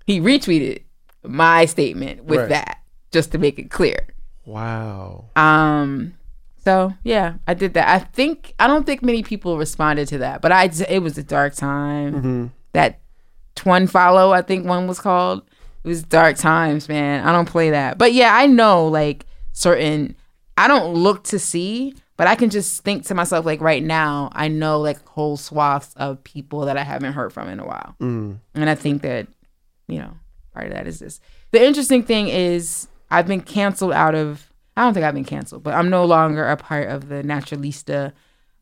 [0.07, 0.83] he retweeted
[1.23, 2.49] my statement with Right.
[2.51, 2.79] that
[3.11, 4.07] just to make it clear.
[4.47, 5.27] Wow.
[5.37, 6.15] Um,
[6.65, 7.89] so yeah, I did that.
[7.89, 11.23] I think I don't think many people responded to that, but I it was a
[11.23, 12.53] dark time.
[12.73, 13.01] That
[13.55, 15.43] twin follow, I think one was called.
[15.83, 17.27] It was dark times, man.
[17.27, 20.17] I don't play that, but yeah, I know like certain.
[20.57, 24.31] I don't look to see, but I can just think to myself like right now,
[24.33, 27.97] I know like whole swaths of people that I haven't heard from in a while,
[28.01, 28.39] Mm.
[28.55, 29.27] and I think that
[29.89, 30.13] you know
[30.53, 31.21] part of that is this.
[31.51, 34.51] The interesting thing is I've been canceled out of.
[34.77, 38.13] I don't think I've been canceled, but I'm no longer a part of the Naturalista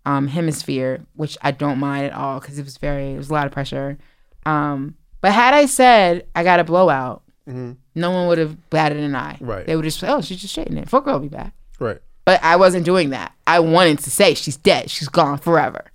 [0.04, 3.32] um, hemisphere, which I don't mind at all because it was very, it was a
[3.32, 3.96] lot of pressure.
[4.44, 7.76] Um, but had I said I got a blowout, no
[8.10, 9.38] one would have batted an eye.
[9.40, 9.64] Right.
[9.66, 10.88] They would just say, oh, she's just straightened it.
[10.88, 11.54] Fuck girl will be back.
[11.82, 11.98] Right.
[12.24, 13.34] But I wasn't doing that.
[13.46, 14.88] I wanted to say she's dead.
[14.90, 15.90] She's gone forever.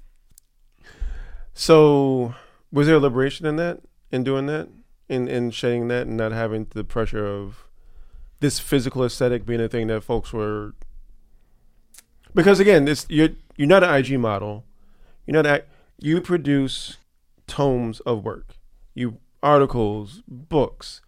[1.53, 2.35] So,
[2.71, 3.79] was there a liberation in that,
[4.11, 4.67] in doing that,
[5.07, 7.65] in in shedding that, and not having the pressure of
[8.41, 10.75] this physical aesthetic being a thing that folks were?
[12.35, 14.65] Because again, this you're you're not an IG model,
[15.25, 16.97] you're not act, you produce
[17.47, 18.55] tomes of work,
[18.93, 21.01] you articles, books.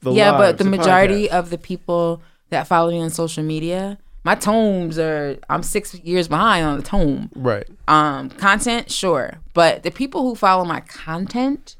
[0.00, 1.38] The yeah, but the the majority podcasts.
[1.38, 6.28] of the people that follow me on social media, my tomes are, I'm six years
[6.28, 7.30] behind on the tome.
[7.34, 11.76] right, Um, content, sure, but the people who follow my content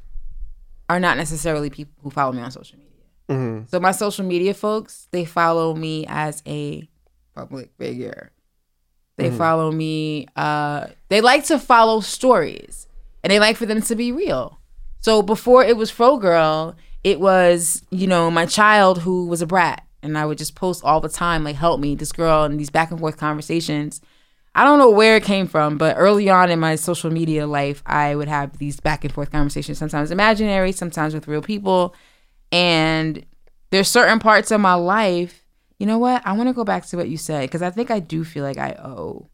[0.89, 2.91] are not necessarily people who follow me on social media.
[3.29, 3.69] Mhm.
[3.69, 6.87] So my social media folks, they follow me as a
[7.35, 8.31] public figure.
[9.17, 10.27] They follow me.
[10.35, 12.85] Uh, they like to follow stories,
[13.23, 14.59] and they like for them to be real.
[14.99, 19.47] So before it was Fro Girl, it was you know my child who was a
[19.47, 22.59] brat, and I would just post all the time like help me this girl and
[22.59, 24.01] these back and forth conversations.
[24.53, 27.83] I don't know where it came from, but early on in my social media life,
[27.85, 31.93] I would have these back and forth conversations, sometimes imaginary, sometimes with real people.
[32.53, 33.25] And
[33.71, 35.45] there's certain parts of my life,
[35.77, 36.25] you know what?
[36.25, 38.45] I want to go back to what you said because I think I do feel
[38.45, 39.29] like I owe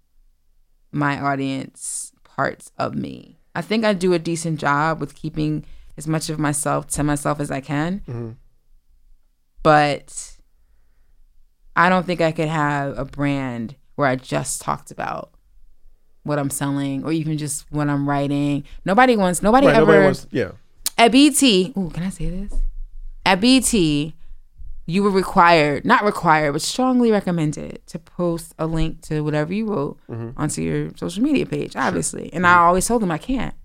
[0.91, 3.37] my audience parts of me.
[3.53, 5.65] I think I do a decent job with keeping
[5.97, 7.99] as much of myself to myself as I can.
[8.07, 8.31] Mm-hmm.
[9.61, 10.37] But
[11.75, 15.31] I don't think I could have a brand where I just talked about
[16.23, 18.63] what I'm selling or even just what I'm writing.
[18.85, 19.75] Nobody wants nobody right.
[19.75, 20.51] ever Nobody wants, yeah,
[20.97, 22.53] at BET, ooh, can I say this?
[23.25, 23.73] At BET,
[24.85, 29.65] you were required, not required, but strongly recommended to post a link to whatever you
[29.67, 30.39] wrote mm-hmm.
[30.39, 32.31] onto your social media page, obviously.
[32.33, 33.55] And I always told them I can't.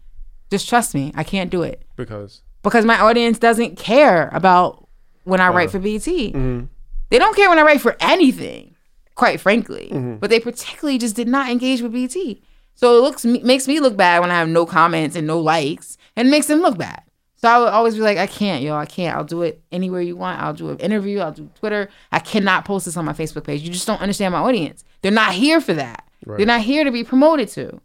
[0.51, 1.83] Just trust me, I can't do it.
[1.97, 4.89] because Because my audience doesn't care about
[5.25, 6.01] when I write uh, for BET.
[6.03, 6.67] Mm-hmm.
[7.11, 8.75] They don't care when I write for anything,
[9.15, 9.91] quite frankly.
[9.93, 10.17] Mm-hmm.
[10.17, 12.39] But they particularly just did not engage with BET.
[12.75, 15.97] So it looks makes me look bad when I have no comments and no likes,
[16.15, 17.03] and makes them look bad.
[17.37, 19.17] So I would always be like, I can't, yo, I can't.
[19.17, 20.41] I'll do it anywhere you want.
[20.41, 21.21] I'll do an interview.
[21.21, 21.89] I'll do Twitter.
[22.11, 23.63] I cannot post this on my Facebook page.
[23.63, 24.85] You just don't understand my audience.
[25.03, 26.09] They're not here for that.
[26.25, 26.39] Right.
[26.39, 27.81] They're not here to be promoted to.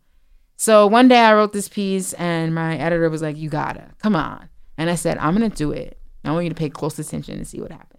[0.55, 4.15] So one day I wrote this piece and my editor was like, You gotta, come
[4.15, 4.47] on.
[4.77, 5.97] And I said, I'm gonna do it.
[6.23, 7.90] I want you to pay close attention and see what happens.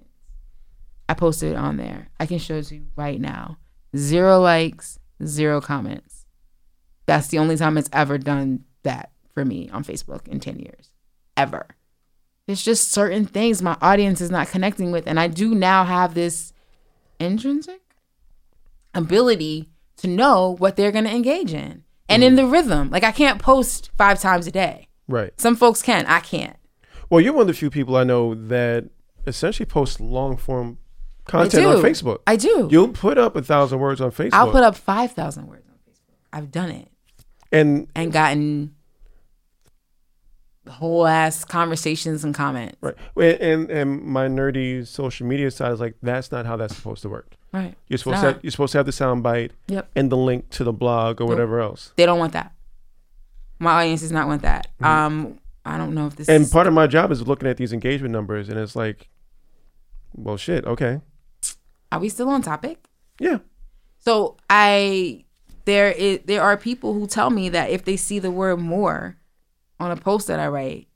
[1.12, 2.08] I posted it on there.
[2.18, 3.58] I can show it to you right now.
[3.94, 6.24] Zero likes, zero comments.
[7.04, 10.90] That's the only time it's ever done that for me on Facebook in 10 years.
[11.36, 11.66] Ever.
[12.46, 15.06] There's just certain things my audience is not connecting with.
[15.06, 16.54] And I do now have this
[17.20, 17.82] intrinsic
[18.94, 22.36] ability to know what they're going to engage in and in mm.
[22.36, 22.88] the rhythm.
[22.88, 24.88] Like I can't post five times a day.
[25.06, 25.38] Right.
[25.38, 26.06] Some folks can.
[26.06, 26.56] I can't.
[27.10, 28.88] Well, you're one of the few people I know that
[29.26, 30.78] essentially post long form
[31.26, 32.20] content on Facebook.
[32.26, 32.68] I do.
[32.70, 34.30] You'll put up a thousand words on Facebook.
[34.34, 36.14] I'll put up 5,000 words on Facebook.
[36.32, 36.88] I've done it
[37.52, 38.74] and and gotten
[40.68, 42.76] whole ass conversations and comments.
[42.80, 43.40] right.
[43.40, 47.08] And, and my nerdy social media side is like that's not how that's supposed to
[47.08, 47.34] work.
[47.52, 47.74] Right.
[47.88, 49.90] You're supposed to have, you're supposed to have the sound bite Yep.
[49.96, 51.92] and the link to the blog or whatever else.
[51.96, 52.52] They don't want that.
[53.58, 54.68] My audience does not want that.
[54.80, 57.72] Um, I don't know if this And part of my job is looking at these
[57.72, 59.08] engagement numbers, and it's like,
[60.14, 60.64] well, shit.
[60.64, 61.00] Okay.
[61.92, 62.88] Are we still on topic?
[63.20, 63.38] Yeah.
[63.98, 65.24] So I
[65.66, 69.18] there is there are people who tell me that if they see the word more
[69.78, 70.88] on a post that I write,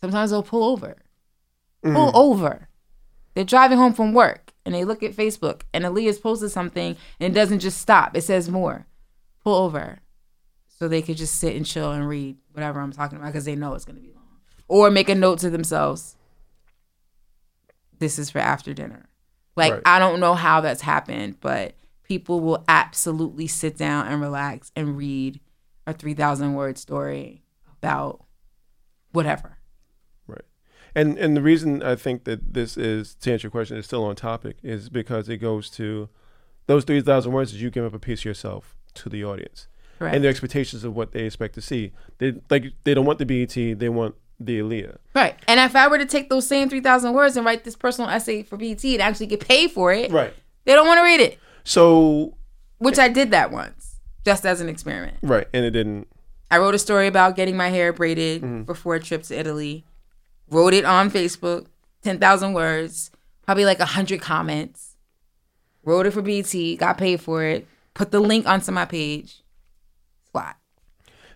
[0.00, 0.96] sometimes they'll pull over.
[1.84, 1.94] Mm.
[1.94, 2.68] Pull over.
[3.34, 7.32] They're driving home from work and they look at Facebook and Aliya's posted something and
[7.32, 8.16] it doesn't just stop.
[8.16, 8.86] It says more.
[9.42, 9.98] Pull over.
[10.68, 13.56] So they could just sit and chill and read whatever I'm talking about because they
[13.56, 14.24] know it's gonna be long.
[14.68, 16.16] Or make a note to themselves.
[17.98, 19.10] This is for after dinner.
[19.56, 19.82] Like Right.
[19.84, 24.96] I don't know how that's happened, but people will absolutely sit down and relax and
[24.96, 25.40] read
[25.86, 27.42] a 3000 word story
[27.82, 28.24] about
[29.12, 29.58] whatever.
[30.26, 30.42] Right.
[30.94, 34.04] And and the reason I think that this is to answer your question is still
[34.04, 36.08] on topic is because it goes to
[36.66, 39.68] those three thousand words is you give up a piece of yourself to the audience
[39.98, 40.14] Correct.
[40.14, 41.92] and their expectations of what they expect to see.
[42.18, 44.96] They like they don't want the BET, they want the Aliya.
[45.14, 45.36] right.
[45.48, 48.42] And if I were to take those same 3000 words and write this personal essay
[48.42, 50.34] for BET and actually get paid for it, Right.
[50.64, 52.36] they don't want to read it, So
[52.78, 55.16] which I did that once just as an experiment.
[55.22, 56.08] right, and it didn't.
[56.50, 58.62] I wrote a story about getting my hair braided mm-hmm.
[58.62, 59.84] before a trip to Italy.
[60.50, 61.66] Wrote it on Facebook,
[62.02, 63.10] 10,000 words,
[63.42, 64.96] probably like 100 comments.
[65.84, 69.42] Wrote it for BET, got paid for it, put the link onto my page.
[70.26, 70.56] Squat.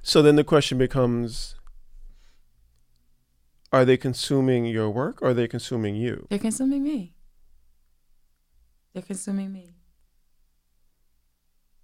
[0.03, 1.55] So then the question becomes:
[3.73, 6.27] Are they consuming your work, or are they consuming you?
[6.31, 7.15] They're consuming me.
[8.95, 9.75] They're consuming me.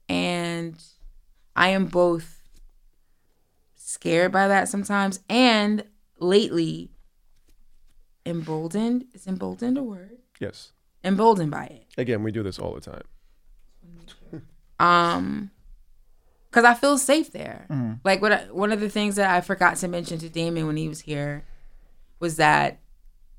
[0.09, 0.83] And
[1.55, 2.43] I am both
[3.77, 5.85] scared by that sometimes and
[6.19, 6.91] lately
[8.25, 9.05] emboldened.
[9.15, 10.19] Is emboldened a word?
[10.41, 10.73] Yes.
[11.03, 11.87] Emboldened by it.
[11.99, 13.03] Again, we do this all the time.
[14.81, 15.51] Um
[16.51, 17.67] because I feel safe there.
[18.05, 20.77] Like what I, one of the things that I forgot to mention to Damon when
[20.77, 21.45] he was here
[22.25, 22.81] was that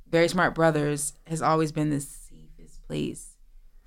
[0.07, 3.38] Very Smart Brothas has always been the safest place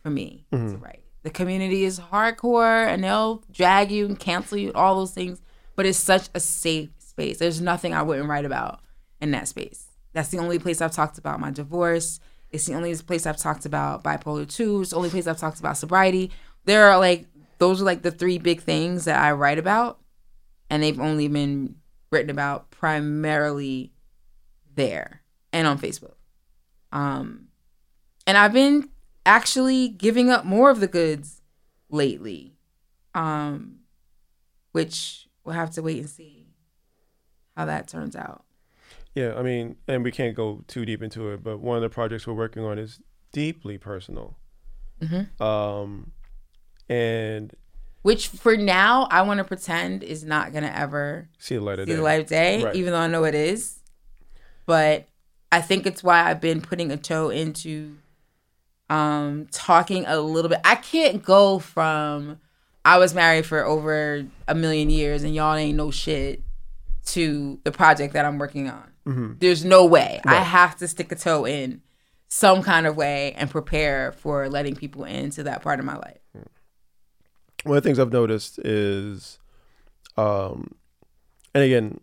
[0.03, 0.73] for me mm-hmm.
[0.73, 1.05] to write.
[1.23, 5.41] The community is hardcore and they'll drag you and cancel you, all those things,
[5.77, 7.39] but it's such a safe space.
[7.39, 8.81] There's nothing I wouldn't write about
[9.21, 9.87] in that space.
[10.15, 12.19] That's the only place I've talked about my divorce.
[12.51, 14.81] It's the only place I've talked about bipolar 2.
[14.81, 16.33] It's the only place I've talked about sobriety.
[16.65, 17.27] There are like,
[17.59, 20.01] those are like the three big things that I write about.
[20.69, 21.77] And they've only been
[22.11, 23.93] written about primarily
[24.79, 25.23] there
[25.53, 26.15] and on Facebook.
[26.93, 27.49] Um,
[28.27, 28.89] and I've been
[29.27, 31.43] actually giving up more of the goods
[31.91, 32.57] lately,
[33.15, 33.81] um,
[34.73, 36.47] which we'll have to wait and see
[37.57, 38.45] how that turns out.
[39.15, 41.89] Yeah, I mean, and we can't go too deep into it, but one of the
[41.91, 43.01] projects we're working on is
[43.33, 44.37] deeply personal.
[45.01, 45.41] Mhm.
[45.41, 46.13] Um,
[46.89, 47.53] and
[48.03, 51.87] Which for now, I want to pretend is not gonna ever see the light of
[51.87, 51.97] see day.
[51.97, 52.77] the light of day, Right.
[52.77, 53.78] even though I know it is.
[54.69, 55.09] But
[55.51, 57.97] I think it's why I've been putting a toe into
[58.91, 60.61] um talking a little bit.
[60.63, 62.39] I can't go from
[62.85, 66.43] I was married for over a million years and y'all ain't no shit
[67.07, 68.93] to the project that I'm working on.
[69.39, 70.21] There's no way.
[70.27, 71.81] I have to stick a toe in
[72.29, 76.19] some kind of way and prepare for letting people into that part of my life.
[77.65, 79.39] One of the things I've noticed is,
[80.19, 80.75] um,
[81.55, 82.01] and again,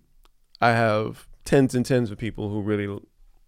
[0.60, 3.00] I have tens and tens of people who really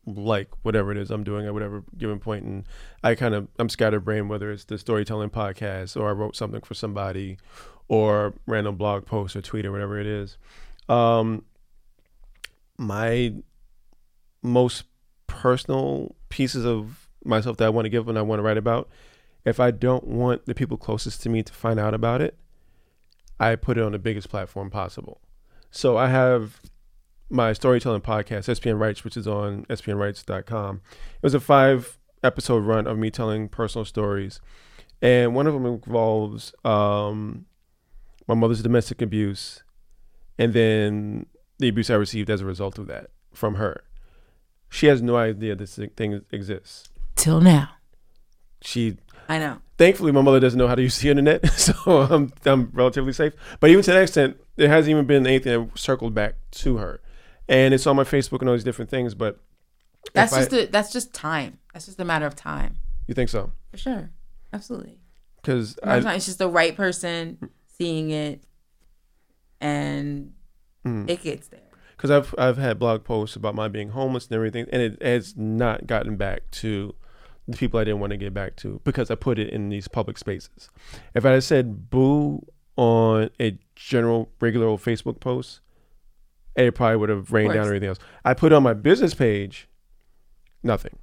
[0.06, 2.64] like whatever it is I'm doing at whatever given point, and
[3.04, 6.74] I kind of I'm scatterbrained whether it's the storytelling podcast or I wrote something for
[6.74, 7.38] somebody,
[7.88, 10.38] or random blog post or tweet or whatever it is.
[10.88, 11.44] Um,
[12.78, 13.34] my
[14.42, 14.86] most
[15.26, 18.90] personal pieces of myself that I want to give and I want to write about,
[19.46, 22.38] if I don't want the people closest to me to find out about it,
[23.40, 25.22] I put it on the biggest platform possible.
[25.72, 26.62] So I have
[27.30, 30.82] my storytelling podcast, SPN Writes, which is on spnwrites.com.
[31.16, 34.40] It was a five episode run of me telling personal stories.
[35.02, 37.46] And one of them involves um,
[38.28, 39.64] my mother's domestic abuse
[40.40, 41.26] and then
[41.60, 43.84] the abuse I received as a result of that from her.
[44.70, 46.90] She has no idea this thing exists.
[47.16, 47.70] Till now.
[48.62, 48.98] She
[49.30, 49.60] I know.
[49.78, 53.34] thankfully my mother doesn't know how to use the internet, so I'm I'm relatively safe.
[53.60, 57.00] But even to that extent, there hasn't even been anything that circled back to her,
[57.50, 59.14] and it's on my Facebook and all these different things.
[59.16, 59.40] But
[60.14, 61.60] That's just a, that's just time.
[61.74, 62.78] That's just a matter of time.
[63.08, 63.52] you think so?
[63.72, 64.10] For sure.
[64.54, 65.00] Absolutely.
[65.42, 68.44] Because It's just the right person seeing it
[69.62, 70.34] and
[70.86, 71.10] Mm.
[71.10, 71.60] it gets there.
[71.98, 75.36] because I've I've had blog posts about my being homeless and everything, and it has
[75.36, 76.96] not gotten back to
[77.48, 79.88] the people I didn't want to get back to because I put it in these
[79.88, 80.70] public spaces.
[81.14, 82.46] If I had said boo
[82.78, 85.60] on a general regular old Facebook post,
[86.66, 88.00] it probably would have rained down or anything else.
[88.26, 89.68] I put on my business page,
[90.64, 90.98] nothing.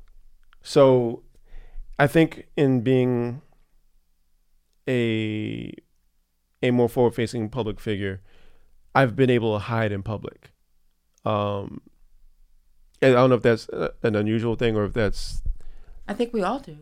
[0.62, 1.22] So
[1.98, 3.42] I think in being
[4.88, 5.72] a
[6.62, 8.20] a more forward facing public figure,
[8.94, 10.50] I've been able to hide in public.
[11.24, 11.82] Um,
[13.02, 15.42] I don't know if that's uh, an unusual thing or if that's
[16.08, 16.78] I think we all do.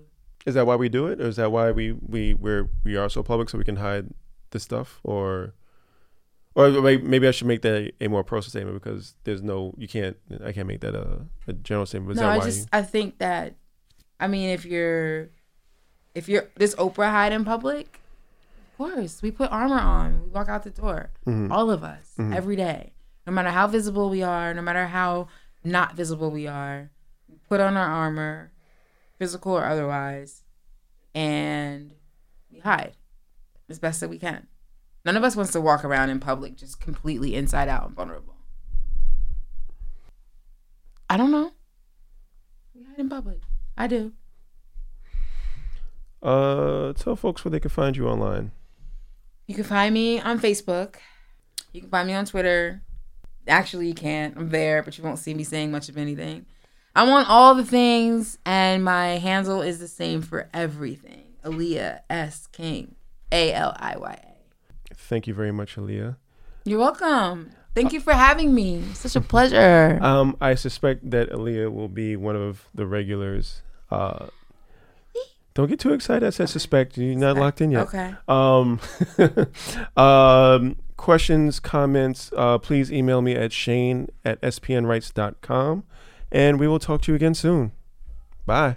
[0.47, 3.09] is that why we do it or is that why we we we're, we are
[3.09, 4.09] so public so we can hide
[4.51, 5.55] this stuff or
[6.55, 9.89] or maybe I should make that a, a more personal statement because there's no you
[9.89, 12.17] can't I can't make that a, a general statement.
[12.17, 13.55] No, I just you, I think that
[14.21, 15.31] I mean if you're
[16.15, 18.01] if you're this Oprah hide in public,
[18.73, 20.23] of course we put armor on.
[20.25, 21.11] We walk out the door.
[21.27, 21.51] Mhm.
[21.51, 22.35] All of us Mhm.
[22.35, 22.93] every day,
[23.27, 25.29] no matter how visible we are, no matter how
[25.65, 26.91] not visible we are,
[27.29, 28.53] we put on our armor,
[29.19, 30.43] physical or otherwise,
[31.15, 31.93] and
[32.51, 32.95] we hide
[33.69, 34.47] as best that we can.
[35.05, 38.37] None of us wants to walk around in public just completely inside out and vulnerable.
[41.11, 41.53] I don't know.
[42.75, 43.41] We hide in public.
[43.77, 44.13] I do.
[46.23, 48.53] Uh, tell folks where they can find you online.
[49.47, 50.97] You can find me on Facebook.
[51.73, 52.83] You can find me on Twitter.
[53.49, 54.37] Actually, you can't.
[54.37, 56.47] I'm there, but you won't see me saying much of anything.
[56.95, 61.35] I'm on all the things, and my handle is the same for everything.
[61.45, 62.47] Aliya S.
[62.47, 62.95] King.
[63.33, 64.32] A L I Y A.
[65.09, 66.17] Thank you very much, Aliya.
[66.65, 67.51] You're welcome.
[67.75, 68.83] Thank you for having me.
[68.95, 69.99] Such a pleasure.
[70.03, 73.63] Um, I suspect that Aliya will be one of the regulars.
[73.91, 74.27] Uh,
[75.55, 76.27] don't get too excited.
[76.27, 76.97] I said suspect.
[76.97, 77.89] You're not locked in yet.
[77.89, 78.15] Okay.
[78.27, 78.81] Um,
[80.03, 85.85] um, questions, comments, uh, please email me at shane at spnwrites.com.
[86.31, 87.73] And we will talk to you again soon.
[88.47, 88.77] Bye.